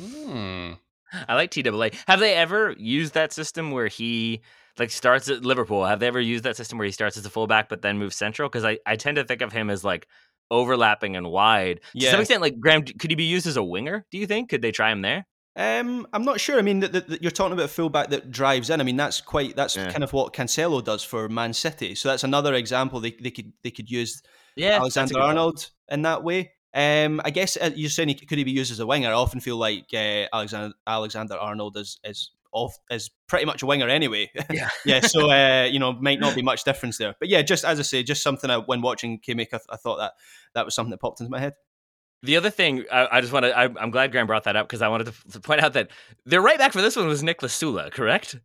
[0.00, 0.72] Hmm.
[1.28, 1.90] I like TWA.
[2.08, 4.40] Have they ever used that system where he
[4.78, 5.84] like starts at Liverpool.
[5.84, 8.16] Have they ever used that system where he starts as a fullback but then moves
[8.16, 8.48] central?
[8.48, 10.06] Because I, I tend to think of him as like
[10.50, 11.80] overlapping and wide.
[11.94, 12.06] Yeah.
[12.06, 14.04] To some extent, like Graham, could he be used as a winger?
[14.10, 14.50] Do you think?
[14.50, 15.26] Could they try him there?
[15.56, 16.58] Um, I'm not sure.
[16.58, 18.80] I mean, the, you're talking about a fullback that drives in.
[18.80, 19.90] I mean, that's quite that's yeah.
[19.90, 21.94] kind of what Cancelo does for Man City.
[21.94, 24.22] So that's another example they, they could they could use
[24.54, 26.52] yeah, Alexander Arnold in that way.
[26.74, 29.08] Um, I guess uh, you're saying he, could he be used as a winger?
[29.08, 33.66] I often feel like uh, Alexander Alexander Arnold is is off is pretty much a
[33.66, 34.30] winger anyway.
[34.50, 35.00] Yeah, yeah.
[35.00, 37.14] So uh, you know, might not be much difference there.
[37.18, 39.96] But yeah, just as I say, just something I, when watching Kimmich, I, I, thought
[39.96, 40.12] that
[40.54, 41.54] that was something that popped into my head.
[42.22, 44.82] The other thing I, I just want to, I'm glad Graham brought that up because
[44.82, 45.90] I wanted to, to, point out that
[46.24, 48.36] the right back for this one was Niklas Süle, correct?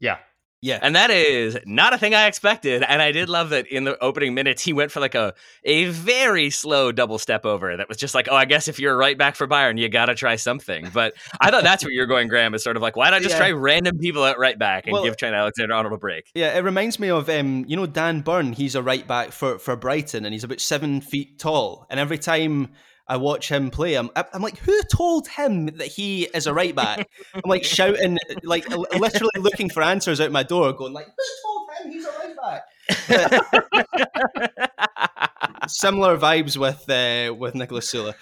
[0.00, 0.18] Yeah.
[0.60, 0.78] Yeah.
[0.82, 2.82] And that is not a thing I expected.
[2.82, 5.34] And I did love that in the opening minutes, he went for like a,
[5.64, 8.96] a very slow double step over that was just like, oh, I guess if you're
[8.96, 10.90] right back for Bayern, you got to try something.
[10.92, 13.34] But I thought that's where you're going, Graham, is sort of like, why not just
[13.34, 13.38] yeah.
[13.38, 16.30] try random people at right back and well, give Trent Alexander Arnold a break?
[16.34, 18.52] Yeah, it reminds me of, um, you know, Dan Burn.
[18.52, 21.86] He's a right back for, for Brighton and he's about seven feet tall.
[21.88, 22.70] And every time
[23.08, 23.94] I watch him play.
[23.94, 27.08] I'm, I'm like, who told him that he is a right back?
[27.34, 31.70] I'm like shouting, like literally looking for answers out my door, going like, who told
[31.80, 32.64] him he's a right back?
[35.68, 38.14] Similar vibes with uh, with Niklas Süle.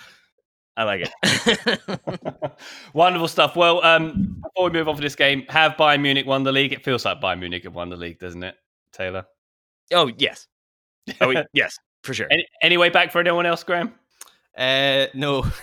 [0.76, 2.52] I like it.
[2.92, 3.56] Wonderful stuff.
[3.56, 6.72] Well, um, before we move on for this game, have Bayern Munich won the league?
[6.72, 8.54] It feels like Bayern Munich have won the league, doesn't it,
[8.92, 9.26] Taylor?
[9.92, 10.46] Oh yes.
[11.20, 12.26] Oh yes, for sure.
[12.30, 13.94] Any, any way back for anyone else, Graham?
[14.56, 15.42] Uh, no,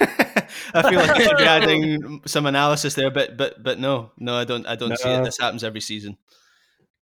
[0.74, 4.36] I feel like I should be adding some analysis there, but but but no, no,
[4.36, 4.66] I don't.
[4.68, 4.96] I don't no.
[4.96, 5.24] see it.
[5.24, 6.18] This happens every season.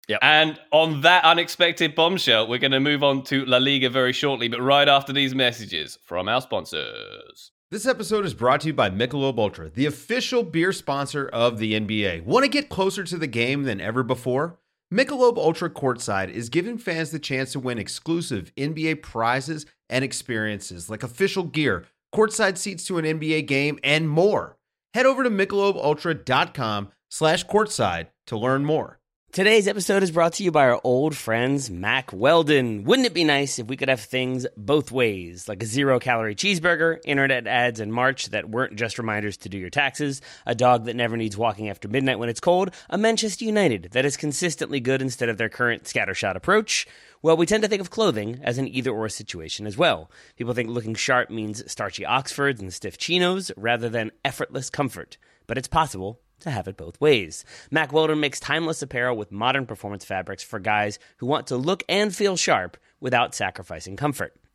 [0.08, 0.18] Yeah.
[0.22, 4.48] And on that unexpected bombshell, we're going to move on to La Liga very shortly,
[4.48, 7.52] but right after these messages from our sponsors.
[7.70, 11.78] This episode is brought to you by Michelob Ultra, the official beer sponsor of the
[11.78, 12.24] NBA.
[12.24, 14.58] Want to get closer to the game than ever before?
[14.90, 20.90] Michelob Ultra Courtside is giving fans the chance to win exclusive NBA prizes and experiences
[20.90, 24.56] like official gear, courtside seats to an NBA game, and more.
[24.94, 28.98] Head over to michelobultra.com slash courtside to learn more.
[29.30, 32.84] Today's episode is brought to you by our old friends Mack Weldon.
[32.84, 36.34] Wouldn't it be nice if we could have things both ways, like a zero calorie
[36.34, 40.86] cheeseburger, internet ads in March that weren't just reminders to do your taxes, a dog
[40.86, 44.80] that never needs walking after midnight when it's cold, a Manchester United that is consistently
[44.80, 46.86] good instead of their current scattershot approach?
[47.20, 50.08] Well, we tend to think of clothing as an either or situation as well.
[50.36, 55.18] People think looking sharp means starchy Oxfords and stiff chinos rather than effortless comfort.
[55.48, 57.44] But it's possible to have it both ways.
[57.72, 61.82] Mack Weldon makes timeless apparel with modern performance fabrics for guys who want to look
[61.88, 64.36] and feel sharp without sacrificing comfort.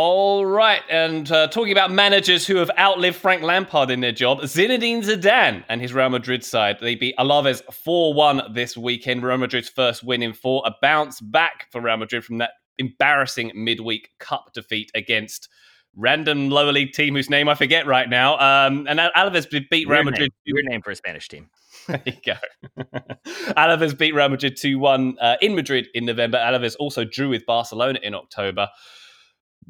[0.00, 4.38] All right, and uh, talking about managers who have outlived Frank Lampard in their job,
[4.42, 6.76] Zinedine Zidane and his Real Madrid side.
[6.80, 9.24] They beat Alaves 4 1 this weekend.
[9.24, 13.50] Real Madrid's first win in four, a bounce back for Real Madrid from that embarrassing
[13.56, 15.48] midweek cup defeat against
[15.96, 18.34] random lower league team whose name I forget right now.
[18.34, 20.30] Um, and Alaves beat Real Madrid.
[20.30, 20.30] Name.
[20.44, 21.50] Your name for a Spanish team.
[21.88, 22.34] there you go.
[23.56, 26.38] Alaves beat Real Madrid 2 1 uh, in Madrid in November.
[26.38, 28.68] Alaves also drew with Barcelona in October.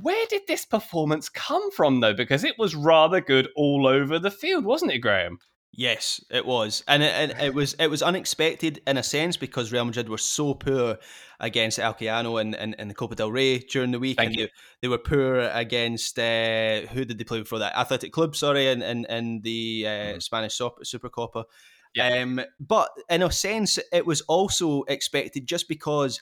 [0.00, 2.14] Where did this performance come from, though?
[2.14, 5.38] Because it was rather good all over the field, wasn't it, Graham?
[5.72, 9.70] Yes, it was, and it, and it was it was unexpected in a sense because
[9.70, 10.98] Real Madrid were so poor
[11.38, 14.50] against Alcoyano and, and, and the Copa del Rey during the week, Thank and they,
[14.82, 17.78] they were poor against uh, who did they play before that?
[17.78, 20.22] Athletic Club, sorry, and and, and the uh, mm.
[20.22, 21.44] Spanish Super Copa.
[21.94, 22.22] Yeah.
[22.22, 26.20] Um, but in a sense, it was also expected just because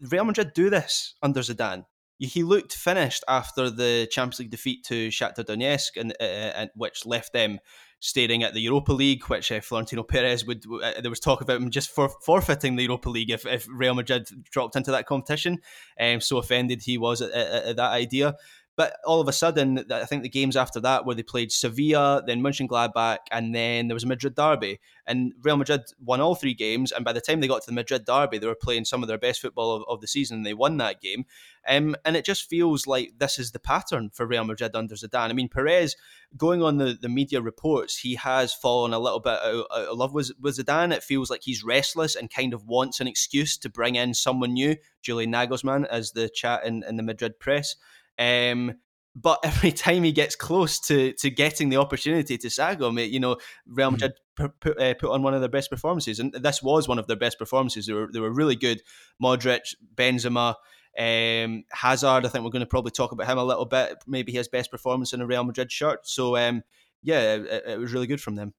[0.00, 1.84] Real Madrid do this under Zidane
[2.18, 7.06] he looked finished after the Champions League defeat to Shakhtar Donetsk, and, uh, and which
[7.06, 7.58] left them
[8.00, 10.64] staring at the Europa League, which uh, Florentino Perez would.
[10.66, 13.94] Uh, there was talk about him just for forfeiting the Europa League if, if Real
[13.94, 15.58] Madrid dropped into that competition.
[15.98, 18.34] Um, so offended he was at, at, at that idea.
[18.76, 22.22] But all of a sudden, I think the games after that where they played Sevilla,
[22.26, 24.80] then Mönchengladbach, and then there was a Madrid derby.
[25.06, 26.90] And Real Madrid won all three games.
[26.90, 29.08] And by the time they got to the Madrid derby, they were playing some of
[29.08, 30.38] their best football of, of the season.
[30.38, 31.24] And they won that game.
[31.68, 35.30] Um, and it just feels like this is the pattern for Real Madrid under Zidane.
[35.30, 35.94] I mean, Perez,
[36.36, 40.14] going on the, the media reports, he has fallen a little bit out, of love
[40.14, 40.92] with, with Zidane.
[40.92, 44.54] It feels like he's restless and kind of wants an excuse to bring in someone
[44.54, 47.76] new, Julian Nagelsmann, as the chat in, in the Madrid press.
[48.18, 48.74] Um,
[49.16, 53.10] but every time he gets close to to getting the opportunity to sag him, it,
[53.10, 53.36] you know,
[53.66, 53.94] Real Hmm.
[53.94, 56.98] Madrid put, put, uh, put on one of their best performances, and this was one
[56.98, 57.86] of their best performances.
[57.86, 58.82] They were they were really good.
[59.22, 60.54] Modric, Benzema,
[60.98, 62.26] um, Hazard.
[62.26, 63.98] I think we're going to probably talk about him a little bit.
[64.06, 66.06] Maybe his best performance in a Real Madrid shirt.
[66.06, 66.62] So um,
[67.02, 68.54] yeah, it, it was really good from them.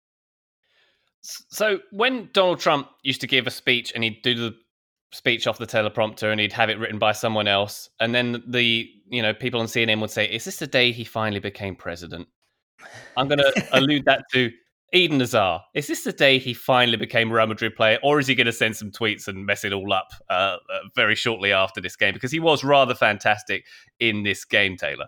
[1.22, 4.56] So when Donald Trump used to give a speech and he'd do the
[5.16, 8.90] speech off the teleprompter and he'd have it written by someone else, and then the
[9.08, 12.28] you know people on CNN would say, "Is this the day he finally became president?"
[13.18, 14.52] I'm going to allude that to
[14.94, 15.62] Eden Hazard.
[15.74, 18.54] Is this the day he finally became Real Madrid player, or is he going to
[18.54, 20.58] send some tweets and mess it all up uh, uh,
[20.96, 22.14] very shortly after this game?
[22.14, 23.66] Because he was rather fantastic
[24.00, 25.08] in this game, Taylor.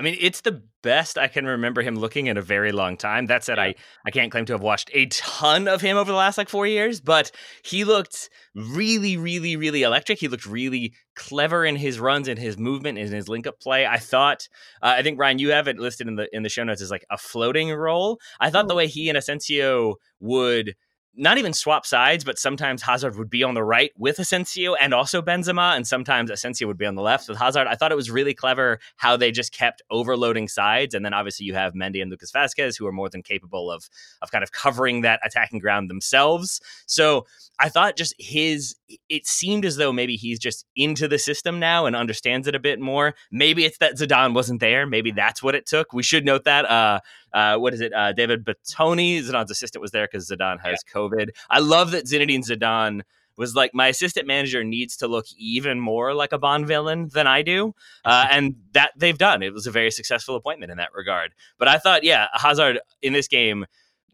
[0.00, 3.26] I mean, it's the best I can remember him looking in a very long time.
[3.26, 3.74] That said, I,
[4.06, 6.66] I can't claim to have watched a ton of him over the last like four
[6.66, 7.30] years, but
[7.62, 10.18] he looked really, really, really electric.
[10.18, 13.84] He looked really clever in his runs and his movement and his link up play.
[13.84, 14.48] I thought,
[14.80, 16.90] uh, I think Ryan, you have it listed in the in the show notes as
[16.90, 18.18] like a floating role.
[18.40, 20.76] I thought the way he and Asensio would
[21.16, 24.94] not even swap sides, but sometimes Hazard would be on the right with Asensio and
[24.94, 27.66] also Benzema, and sometimes Asensio would be on the left with Hazard.
[27.66, 31.46] I thought it was really clever how they just kept overloading sides, and then obviously
[31.46, 33.88] you have Mendy and Lucas Vazquez who are more than capable of
[34.22, 36.60] of kind of covering that attacking ground themselves.
[36.86, 37.26] So
[37.58, 38.74] I thought just his,
[39.08, 42.60] it seemed as though maybe he's just into the system now and understands it a
[42.60, 43.14] bit more.
[43.30, 44.86] Maybe it's that Zidane wasn't there.
[44.86, 45.92] Maybe that's what it took.
[45.92, 46.64] We should note that.
[46.64, 47.00] Uh,
[47.32, 47.92] uh, what is it?
[47.92, 51.30] Uh, David Bettoni, Zidane's assistant, was there because Zidane has COVID.
[51.48, 53.02] I love that Zinedine Zidane
[53.36, 57.26] was like, my assistant manager needs to look even more like a Bond villain than
[57.26, 57.74] I do.
[58.04, 59.42] Uh, and that they've done.
[59.42, 61.32] It was a very successful appointment in that regard.
[61.58, 63.66] But I thought, yeah, Hazard in this game,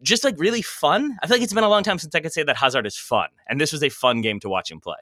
[0.03, 1.17] just like really fun.
[1.23, 2.97] I feel like it's been a long time since I could say that Hazard is
[2.97, 3.29] fun.
[3.49, 4.97] And this was a fun game to watch him play.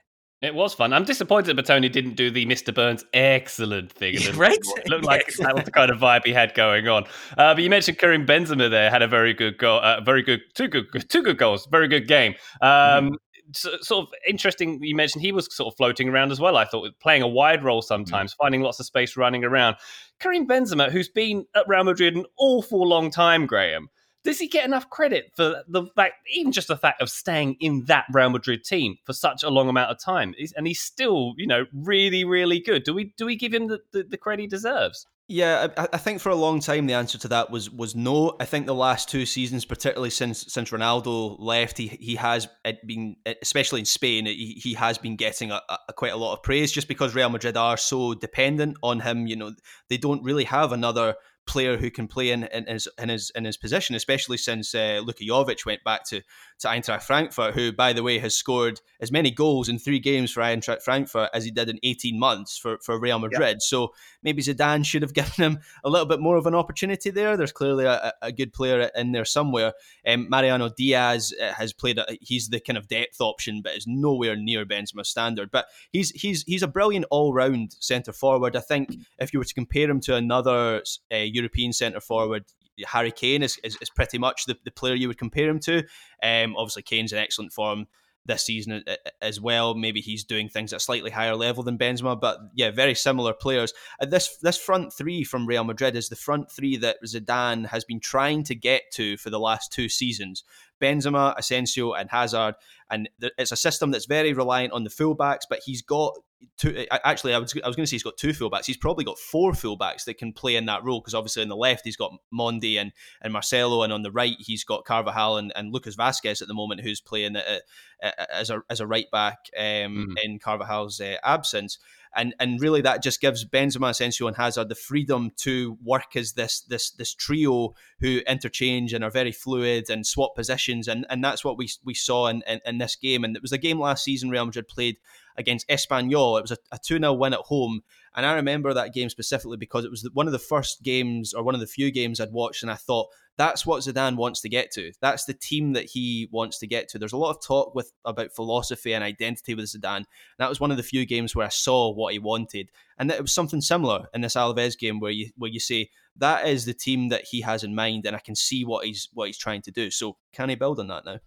[0.44, 0.92] It was fun.
[0.92, 2.74] I'm disappointed that Bettoni didn't do the Mr.
[2.74, 4.14] Burns excellent thing.
[4.14, 4.58] in Right?
[4.76, 5.38] It looked like Yes.
[5.38, 7.04] that was the kind of vibe he had going on.
[7.38, 10.40] Uh, but you mentioned Karim Benzema there had a very good goal, uh, very good,
[10.54, 12.34] two good, two good goals, very good game.
[12.60, 13.16] Um,
[13.52, 14.82] so, sort of interesting.
[14.82, 16.56] You mentioned he was sort of floating around as well.
[16.56, 19.76] I thought playing a wide role sometimes, finding lots of space running around.
[20.18, 23.88] Karim Benzema, who's been at Real Madrid an awful long time, Graham.
[24.24, 27.84] Does he get enough credit for the fact, even just the fact of staying in
[27.84, 30.34] that Real Madrid team for such a long amount of time?
[30.56, 32.84] And he's still, you know, really, really good.
[32.84, 35.06] Do we do we give him the, the, the credit he deserves?
[35.26, 38.36] Yeah, I, I think for a long time the answer to that was was no.
[38.40, 42.74] I think the last two seasons, particularly since since Ronaldo left, he he has eh,
[42.86, 46.34] been, eh, especially in Spain, he, he has been getting a, a, quite a lot
[46.34, 49.26] of praise just because Real Madrid are so dependent on him.
[49.26, 49.54] You know,
[49.88, 51.14] they don't really have another
[51.46, 55.00] player who can play in, in his in his in his position, especially since uh,
[55.04, 56.22] Luka Jovic went back to
[56.60, 60.30] to Eintracht Frankfurt, who, by the way, has scored as many goals in three games
[60.30, 63.56] for Eintracht Frankfurt as he did in eighteen months for for Real Madrid.
[63.56, 63.60] Yeah.
[63.60, 67.36] So maybe Zidane should have given him a little bit more of an opportunity there.
[67.36, 69.74] There's clearly a, a good player in there somewhere.
[70.06, 73.86] Um, Mariano Diaz uh, has played; a, he's the kind of depth option, but is
[73.86, 75.50] nowhere near Benzema's standard.
[75.50, 78.56] But he's he's he's a brilliant all round centre forward.
[78.56, 80.82] I think if you were to compare him to another
[81.12, 82.44] uh, European centre forward,
[82.86, 85.84] Harry Kane is, is, is, pretty much the, the player you would compare him to.
[86.22, 87.86] Um, obviously, Kane's in excellent form
[88.26, 88.82] this season
[89.20, 89.74] as well.
[89.74, 93.34] Maybe he's doing things at a slightly higher level than Benzema, but yeah, very similar
[93.34, 93.72] players.
[94.00, 97.84] Uh, this this front three from Real Madrid is the front three that Zidane has
[97.84, 100.42] been trying to get to for the last two seasons.
[100.80, 102.54] Benzema, Asensio, and Hazard,
[102.90, 105.42] and it's a system that's very reliant on the fullbacks.
[105.48, 106.14] But he's got
[106.56, 106.86] two.
[106.90, 108.66] Actually, I was I was going to say he's got two fullbacks.
[108.66, 111.56] He's probably got four fullbacks that can play in that role because obviously on the
[111.56, 115.52] left he's got Mendy and and Marcelo, and on the right he's got Carvajal and,
[115.56, 117.62] and Lucas Vazquez at the moment, who's playing at,
[118.02, 120.14] at, as a as a right back um, mm.
[120.22, 121.78] in Carvajal's uh, absence.
[122.16, 126.32] And, and really that just gives Benzema, Asensio, and Hazard the freedom to work as
[126.32, 131.24] this this this trio who interchange and are very fluid and swap positions, and, and
[131.24, 133.24] that's what we we saw in, in, in this game.
[133.24, 134.96] And it was a game last season Real Madrid played
[135.36, 136.38] against Espanyol.
[136.38, 137.82] It was a 2 0 win at home.
[138.16, 141.42] And I remember that game specifically because it was one of the first games or
[141.42, 144.48] one of the few games I'd watched, and I thought that's what Zidane wants to
[144.48, 144.92] get to.
[145.00, 146.98] That's the team that he wants to get to.
[146.98, 150.04] There's a lot of talk with about philosophy and identity with Zidane.
[150.38, 153.20] That was one of the few games where I saw what he wanted, and it
[153.20, 156.74] was something similar in this Alaves game where you where you say that is the
[156.74, 159.62] team that he has in mind, and I can see what he's what he's trying
[159.62, 159.90] to do.
[159.90, 161.18] So can he build on that now?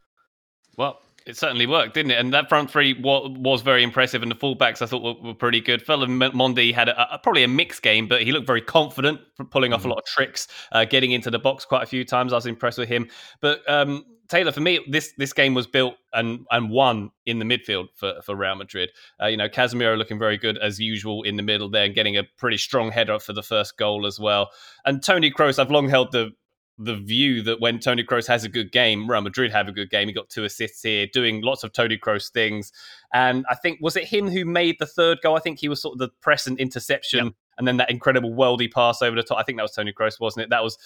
[0.78, 2.19] Well, It certainly worked, didn't it?
[2.19, 5.34] And that front three was, was very impressive, and the fullbacks I thought were, were
[5.34, 5.82] pretty good.
[5.82, 9.19] Ferland-Mendy had a, a, probably a mixed game, but he looked very confident,
[9.51, 9.89] pulling off mm-hmm.
[9.89, 12.32] a lot of tricks, uh, getting into the box quite a few times.
[12.32, 13.09] I was impressed with him.
[13.41, 17.45] But um, Taylor, for me, this this game was built and and won in the
[17.45, 18.89] midfield for, for Real Madrid.
[19.21, 22.17] Uh, you know, Casemiro looking very good as usual in the middle there, and getting
[22.17, 24.49] a pretty strong header for the first goal as well.
[24.86, 26.32] And Tony Kroos, I've long held the
[26.78, 29.89] the view that when Tony Kroos has a good game, Real Madrid have a good
[29.89, 30.07] game.
[30.07, 32.71] He got two assists here, doing lots of Tony Kroos things.
[33.13, 35.36] And I think was it him who made the third goal?
[35.36, 38.32] I think he was sort of the press and interception yep and then that incredible
[38.32, 39.38] worldy pass over the top.
[39.38, 40.49] I think that was Tony Kroos, wasn't it?
[40.49, 40.78] That was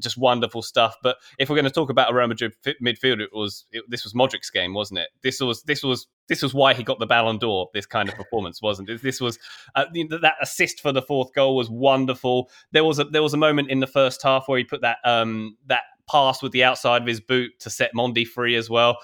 [0.00, 0.96] just wonderful stuff.
[1.02, 4.04] But if we're going to talk about a Real Madrid midfield, it was it, this
[4.04, 5.10] was Modric's game, wasn't it?
[5.22, 7.68] This was this was this was why he got the Ballon d'Or.
[7.74, 9.02] This kind of performance, wasn't it?
[9.02, 9.38] This was
[9.74, 9.86] uh,
[10.20, 12.50] that assist for the fourth goal was wonderful.
[12.72, 14.98] There was a there was a moment in the first half where he put that
[15.04, 18.98] um that pass with the outside of his boot to set Mendy free as well.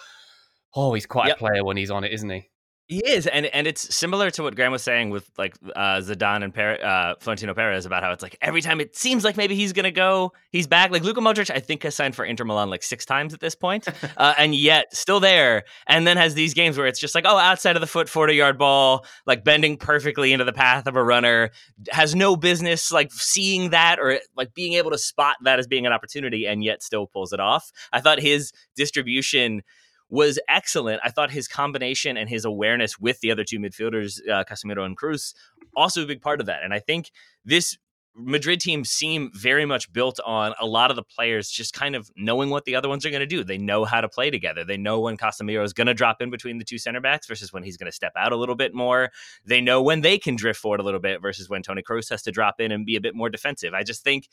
[0.74, 1.36] Oh, he's quite yep.
[1.36, 2.50] a player when he's on it, isn't he?
[2.88, 6.44] He is, and and it's similar to what Graham was saying with like uh, Zidane
[6.44, 9.56] and per- uh, Florentino Perez about how it's like every time it seems like maybe
[9.56, 10.92] he's gonna go, he's back.
[10.92, 13.56] Like Luka Modric, I think has signed for Inter Milan like six times at this
[13.56, 15.64] point, uh, and yet still there.
[15.88, 18.34] And then has these games where it's just like, oh, outside of the foot, forty
[18.36, 21.50] yard ball, like bending perfectly into the path of a runner,
[21.90, 25.86] has no business like seeing that or like being able to spot that as being
[25.86, 27.72] an opportunity, and yet still pulls it off.
[27.92, 29.62] I thought his distribution
[30.08, 31.00] was excellent.
[31.04, 34.96] I thought his combination and his awareness with the other two midfielders, uh, Casemiro and
[34.96, 35.34] Kroos,
[35.74, 36.62] also a big part of that.
[36.62, 37.10] And I think
[37.44, 37.76] this
[38.18, 42.10] Madrid team seem very much built on a lot of the players just kind of
[42.16, 43.44] knowing what the other ones are going to do.
[43.44, 44.64] They know how to play together.
[44.64, 47.52] They know when Casemiro is going to drop in between the two center backs versus
[47.52, 49.10] when he's going to step out a little bit more.
[49.44, 52.22] They know when they can drift forward a little bit versus when Tony Kroos has
[52.22, 53.74] to drop in and be a bit more defensive.
[53.74, 54.28] I just think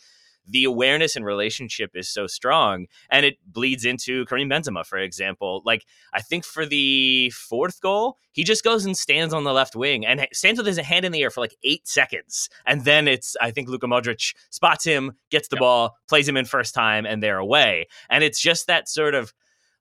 [0.48, 5.62] the awareness and relationship is so strong and it bleeds into Karim Benzema for example.
[5.66, 9.76] Like I think for the fourth goal he just goes and stands on the left
[9.76, 12.50] wing and stands with his hand in the air for like 8 seconds.
[12.66, 15.62] And then it's I think Luka Modric spots him gets the yep.
[15.62, 17.88] ball plays him in first time and they're away.
[18.10, 19.34] And it's just that sort of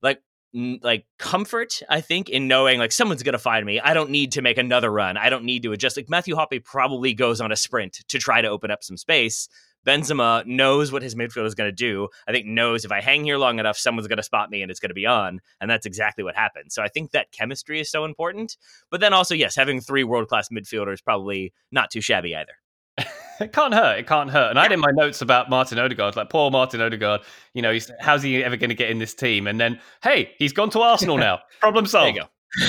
[0.02, 0.20] like
[0.82, 3.80] like comfort i think in knowing like someone's gonna find me.
[3.80, 5.16] I don't need to make another run.
[5.16, 5.96] I don't need to adjust.
[5.96, 9.48] Like matthew hoppe probably goes on a sprint to try to open up some space
[9.86, 12.08] Benzema knows what his midfield is going to do.
[12.26, 14.70] I think knows if I hang here long enough, someone's going to spot me and
[14.70, 15.40] it's going to be on.
[15.60, 16.72] And that's exactly what happened.
[16.72, 18.56] So I think that chemistry is so important.
[18.90, 22.52] But then also, yes, having three world class midfielders probably not too shabby either.
[23.40, 23.98] it can't hurt.
[23.98, 24.50] It can't hurt.
[24.50, 27.22] And I had in my notes about Martin Odegaard, like poor Martin Odegaard.
[27.54, 29.46] You know, how's he ever going to get in this team?
[29.46, 31.40] And then, hey, he's gone to Arsenal now.
[31.60, 32.18] Problem solved.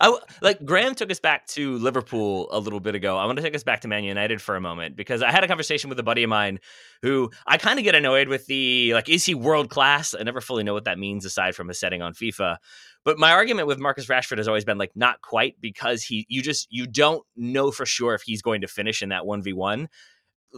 [0.00, 3.16] I, like Graham took us back to Liverpool a little bit ago.
[3.16, 5.44] I want to take us back to Man United for a moment because I had
[5.44, 6.58] a conversation with a buddy of mine
[7.02, 10.14] who I kind of get annoyed with the like, is he world class?
[10.18, 12.56] I never fully know what that means aside from a setting on FIFA.
[13.04, 16.42] But my argument with Marcus Rashford has always been like not quite because he you
[16.42, 19.86] just you don't know for sure if he's going to finish in that 1v1.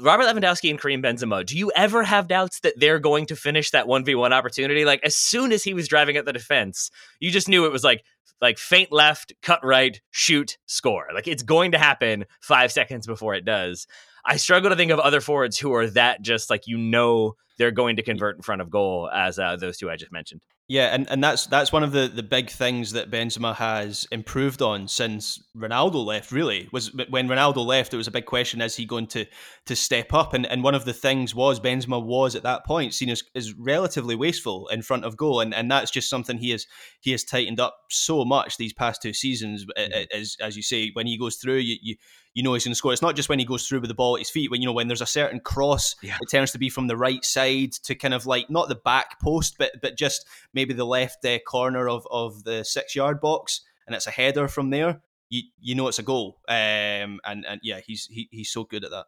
[0.02, 3.70] Robert Lewandowski and Karim Benzema, do you ever have doubts that they're going to finish
[3.70, 4.84] that 1v1 opportunity?
[4.84, 6.90] Like as soon as he was driving at the defense,
[7.20, 8.04] you just knew it was like
[8.40, 11.08] like faint left, cut right, shoot, score.
[11.12, 13.86] Like it's going to happen 5 seconds before it does.
[14.24, 17.70] I struggle to think of other forwards who are that just like you know they're
[17.70, 20.42] going to convert in front of goal as uh, those two I just mentioned.
[20.70, 24.60] Yeah, and, and that's that's one of the, the big things that Benzema has improved
[24.60, 26.30] on since Ronaldo left.
[26.30, 29.24] Really, was when Ronaldo left, it was a big question: Is he going to
[29.64, 30.34] to step up?
[30.34, 33.54] And and one of the things was Benzema was at that point seen as, as
[33.54, 36.66] relatively wasteful in front of goal, and and that's just something he has
[37.00, 39.64] he has tightened up so much these past two seasons.
[39.64, 40.14] Mm-hmm.
[40.14, 41.96] As as you say, when he goes through, you, you
[42.34, 42.92] you know he's going to score.
[42.92, 44.50] It's not just when he goes through with the ball at his feet.
[44.50, 46.18] When you know when there's a certain cross, yeah.
[46.20, 49.18] it tends to be from the right side to kind of like not the back
[49.20, 50.24] post, but but just
[50.58, 54.48] maybe the left uh, corner of of the six yard box, and it's a header
[54.48, 55.00] from there.
[55.28, 56.40] You you know it's a goal.
[56.48, 59.06] Um, and and yeah, he's he, he's so good at that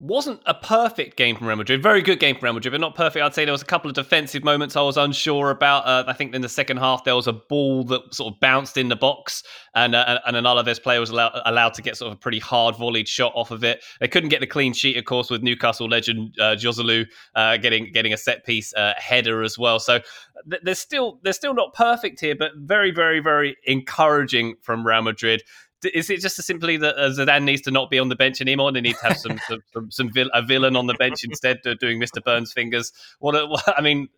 [0.00, 1.82] wasn't a perfect game from Real Madrid.
[1.82, 3.22] Very good game from Real Madrid, but not perfect.
[3.22, 5.86] I'd say there was a couple of defensive moments I was unsure about.
[5.86, 8.78] Uh, I think in the second half there was a ball that sort of bounced
[8.78, 9.42] in the box,
[9.74, 12.38] and uh, and an Alaves player was allowed, allowed to get sort of a pretty
[12.38, 13.84] hard volleyed shot off of it.
[14.00, 17.92] They couldn't get the clean sheet, of course, with Newcastle legend uh, Joselu uh, getting
[17.92, 19.78] getting a set piece uh, header as well.
[19.78, 20.00] So
[20.48, 25.02] th- there's still they're still not perfect here, but very very very encouraging from Real
[25.02, 25.42] Madrid
[25.84, 28.68] is it just simply that uh, Zidane needs to not be on the bench anymore?
[28.68, 31.24] and They need to have some some, some, some vil- a villain on the bench
[31.24, 32.22] instead of doing Mr.
[32.22, 32.92] Burns fingers.
[33.18, 34.08] What, a, what I mean,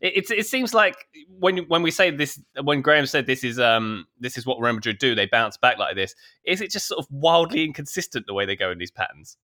[0.00, 0.96] it, it, it seems like
[1.38, 4.74] when when we say this, when Graham said this is um this is what Real
[4.74, 6.14] Madrid do, they bounce back like this.
[6.44, 9.36] Is it just sort of wildly inconsistent the way they go in these patterns?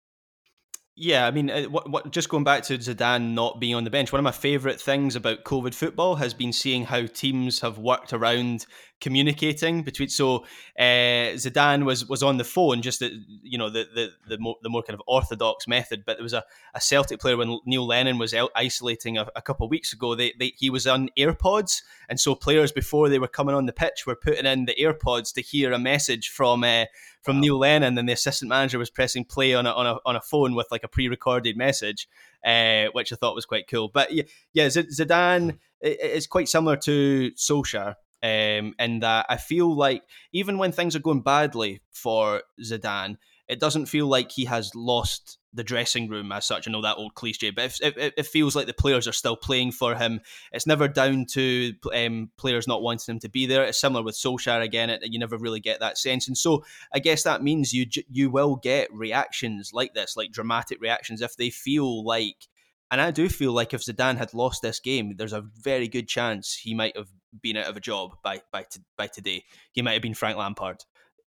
[0.98, 3.90] Yeah, I mean, uh, what, what, just going back to Zidane not being on the
[3.90, 7.78] bench, one of my favourite things about COVID football has been seeing how teams have
[7.78, 8.66] worked around
[9.02, 10.08] communicating between.
[10.08, 10.46] So
[10.80, 13.12] uh, Zidane was was on the phone, just the,
[13.44, 16.04] you know the the the more, the more kind of orthodox method.
[16.06, 19.42] But there was a, a Celtic player when Neil Lennon was out isolating a, a
[19.42, 20.16] couple of weeks ago.
[20.16, 23.74] They, they he was on AirPods, and so players before they were coming on the
[23.74, 26.64] pitch were putting in the AirPods to hear a message from.
[26.64, 26.86] Uh,
[27.26, 27.42] from wow.
[27.42, 30.22] Neil Lennon, and the assistant manager was pressing play on a, on a, on a
[30.22, 32.08] phone with like a pre-recorded message,
[32.46, 33.90] uh, which I thought was quite cool.
[33.92, 34.24] But yeah,
[34.54, 40.72] yeah Zidane is quite similar to Solskjaer um, in that I feel like even when
[40.72, 46.10] things are going badly for Zidane, it doesn't feel like he has lost the dressing
[46.10, 46.68] room as such.
[46.68, 49.38] I know that old cliche, but it, it, it feels like the players are still
[49.38, 50.20] playing for him.
[50.52, 53.64] It's never down to um, players not wanting him to be there.
[53.64, 54.90] It's similar with Solskjaer again.
[54.90, 56.64] It, you never really get that sense, and so
[56.94, 61.36] I guess that means you you will get reactions like this, like dramatic reactions, if
[61.38, 62.48] they feel like.
[62.92, 66.08] And I do feel like if Zidane had lost this game, there's a very good
[66.08, 67.10] chance he might have
[67.42, 68.66] been out of a job by by
[68.98, 69.44] by today.
[69.72, 70.84] He might have been Frank Lampard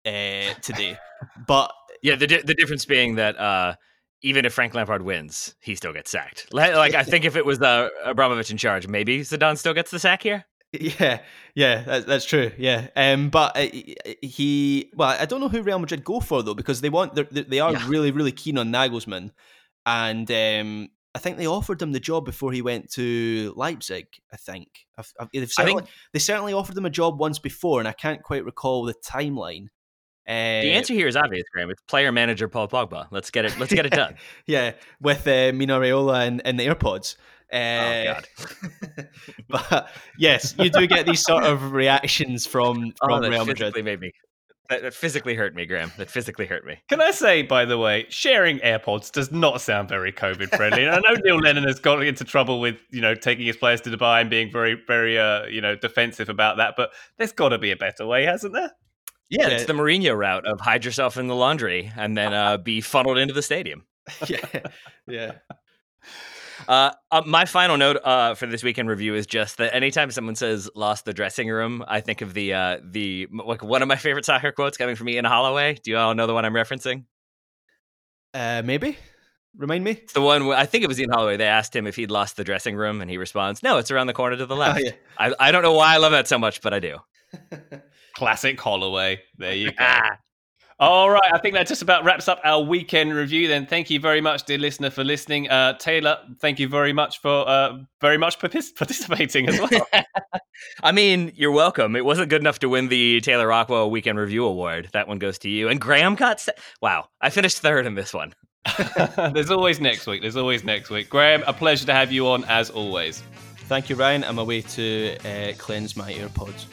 [0.07, 0.99] uh, today,
[1.47, 1.73] but
[2.05, 3.37] yeah, the the difference being that.
[3.39, 3.75] Uh,
[4.23, 6.47] even if Frank Lampard wins, he still gets sacked.
[6.51, 9.99] Like I think if it was uh, Abramovich in charge, maybe Zidane still gets the
[9.99, 10.47] sack here.
[10.73, 11.21] Yeah,
[11.55, 12.51] yeah, that's, that's true.
[12.57, 13.67] Yeah, um, but uh,
[14.23, 17.61] he, well, I don't know who Real Madrid go for though, because they want they
[17.61, 17.85] are yeah.
[17.87, 19.31] really really keen on Nagelsmann,
[19.85, 24.07] and um, I think they offered him the job before he went to Leipzig.
[24.33, 24.69] I think
[24.99, 25.83] I've, I've, I think
[26.13, 29.67] they certainly offered him a job once before, and I can't quite recall the timeline.
[30.27, 31.71] The answer here is obvious, Graham.
[31.71, 33.07] It's player manager Paul Pogba.
[33.11, 33.59] Let's get it.
[33.59, 34.15] Let's get it done.
[34.47, 37.17] yeah, with uh, Mino Raiola and, and the AirPods.
[37.53, 38.21] Uh, oh
[38.97, 39.09] God!
[39.49, 43.75] but yes, you do get these sort of reactions from oh, from oh, Real Madrid.
[43.85, 44.13] Made me
[44.71, 45.93] that, that, physically hurt me, Graham.
[45.99, 46.79] That physically hurt me.
[46.89, 50.89] Can I say, by the way, sharing AirPods does not sound very COVID friendly.
[50.89, 53.91] I know Neil Lennon has got into trouble with, you know, taking his players to
[53.91, 56.75] Dubai and being very, very, uh, you know, defensive about that.
[56.77, 58.73] But there's got to be a better way, hasn't there?
[59.31, 62.81] Yeah, it's the Mourinho route of hide yourself in the laundry and then uh, be
[62.81, 63.87] funneled into the stadium.
[64.29, 64.61] yeah,
[65.09, 65.33] yeah.
[66.69, 70.35] Uh, uh, my final note uh, for this weekend review is just that anytime someone
[70.35, 73.97] says "lost the dressing room," I think of the uh, the like one of my
[73.97, 75.75] favorite soccer quotes coming from Ian Holloway.
[75.83, 77.05] Do you all know the one I'm referencing?
[78.33, 78.97] Uh, maybe.
[79.57, 79.93] Remind me.
[79.93, 81.37] It's the one where, I think it was Ian Holloway.
[81.37, 84.07] They asked him if he'd lost the dressing room, and he responds, "No, it's around
[84.07, 84.93] the corner to the oh, left." Oh, yeah.
[85.19, 86.99] I I don't know why I love that so much, but I do.
[88.15, 89.21] Classic Holloway.
[89.39, 89.85] There you go.
[90.81, 93.47] All right, I think that just about wraps up our weekend review.
[93.47, 95.49] Then, thank you very much, dear listener, for listening.
[95.49, 99.87] Uh, Taylor, thank you very much for uh, very much participating as well.
[100.83, 101.95] I mean, you're welcome.
[101.95, 104.89] It wasn't good enough to win the Taylor Rockwell Weekend Review Award.
[104.93, 105.69] That one goes to you.
[105.69, 107.07] And Graham got se- wow.
[107.21, 108.35] I finished third in this one.
[109.33, 110.23] There's always next week.
[110.23, 111.09] There's always next week.
[111.09, 113.23] Graham, a pleasure to have you on as always.
[113.69, 114.25] Thank you, Ryan.
[114.25, 116.67] I'm away to uh, cleanse my AirPods.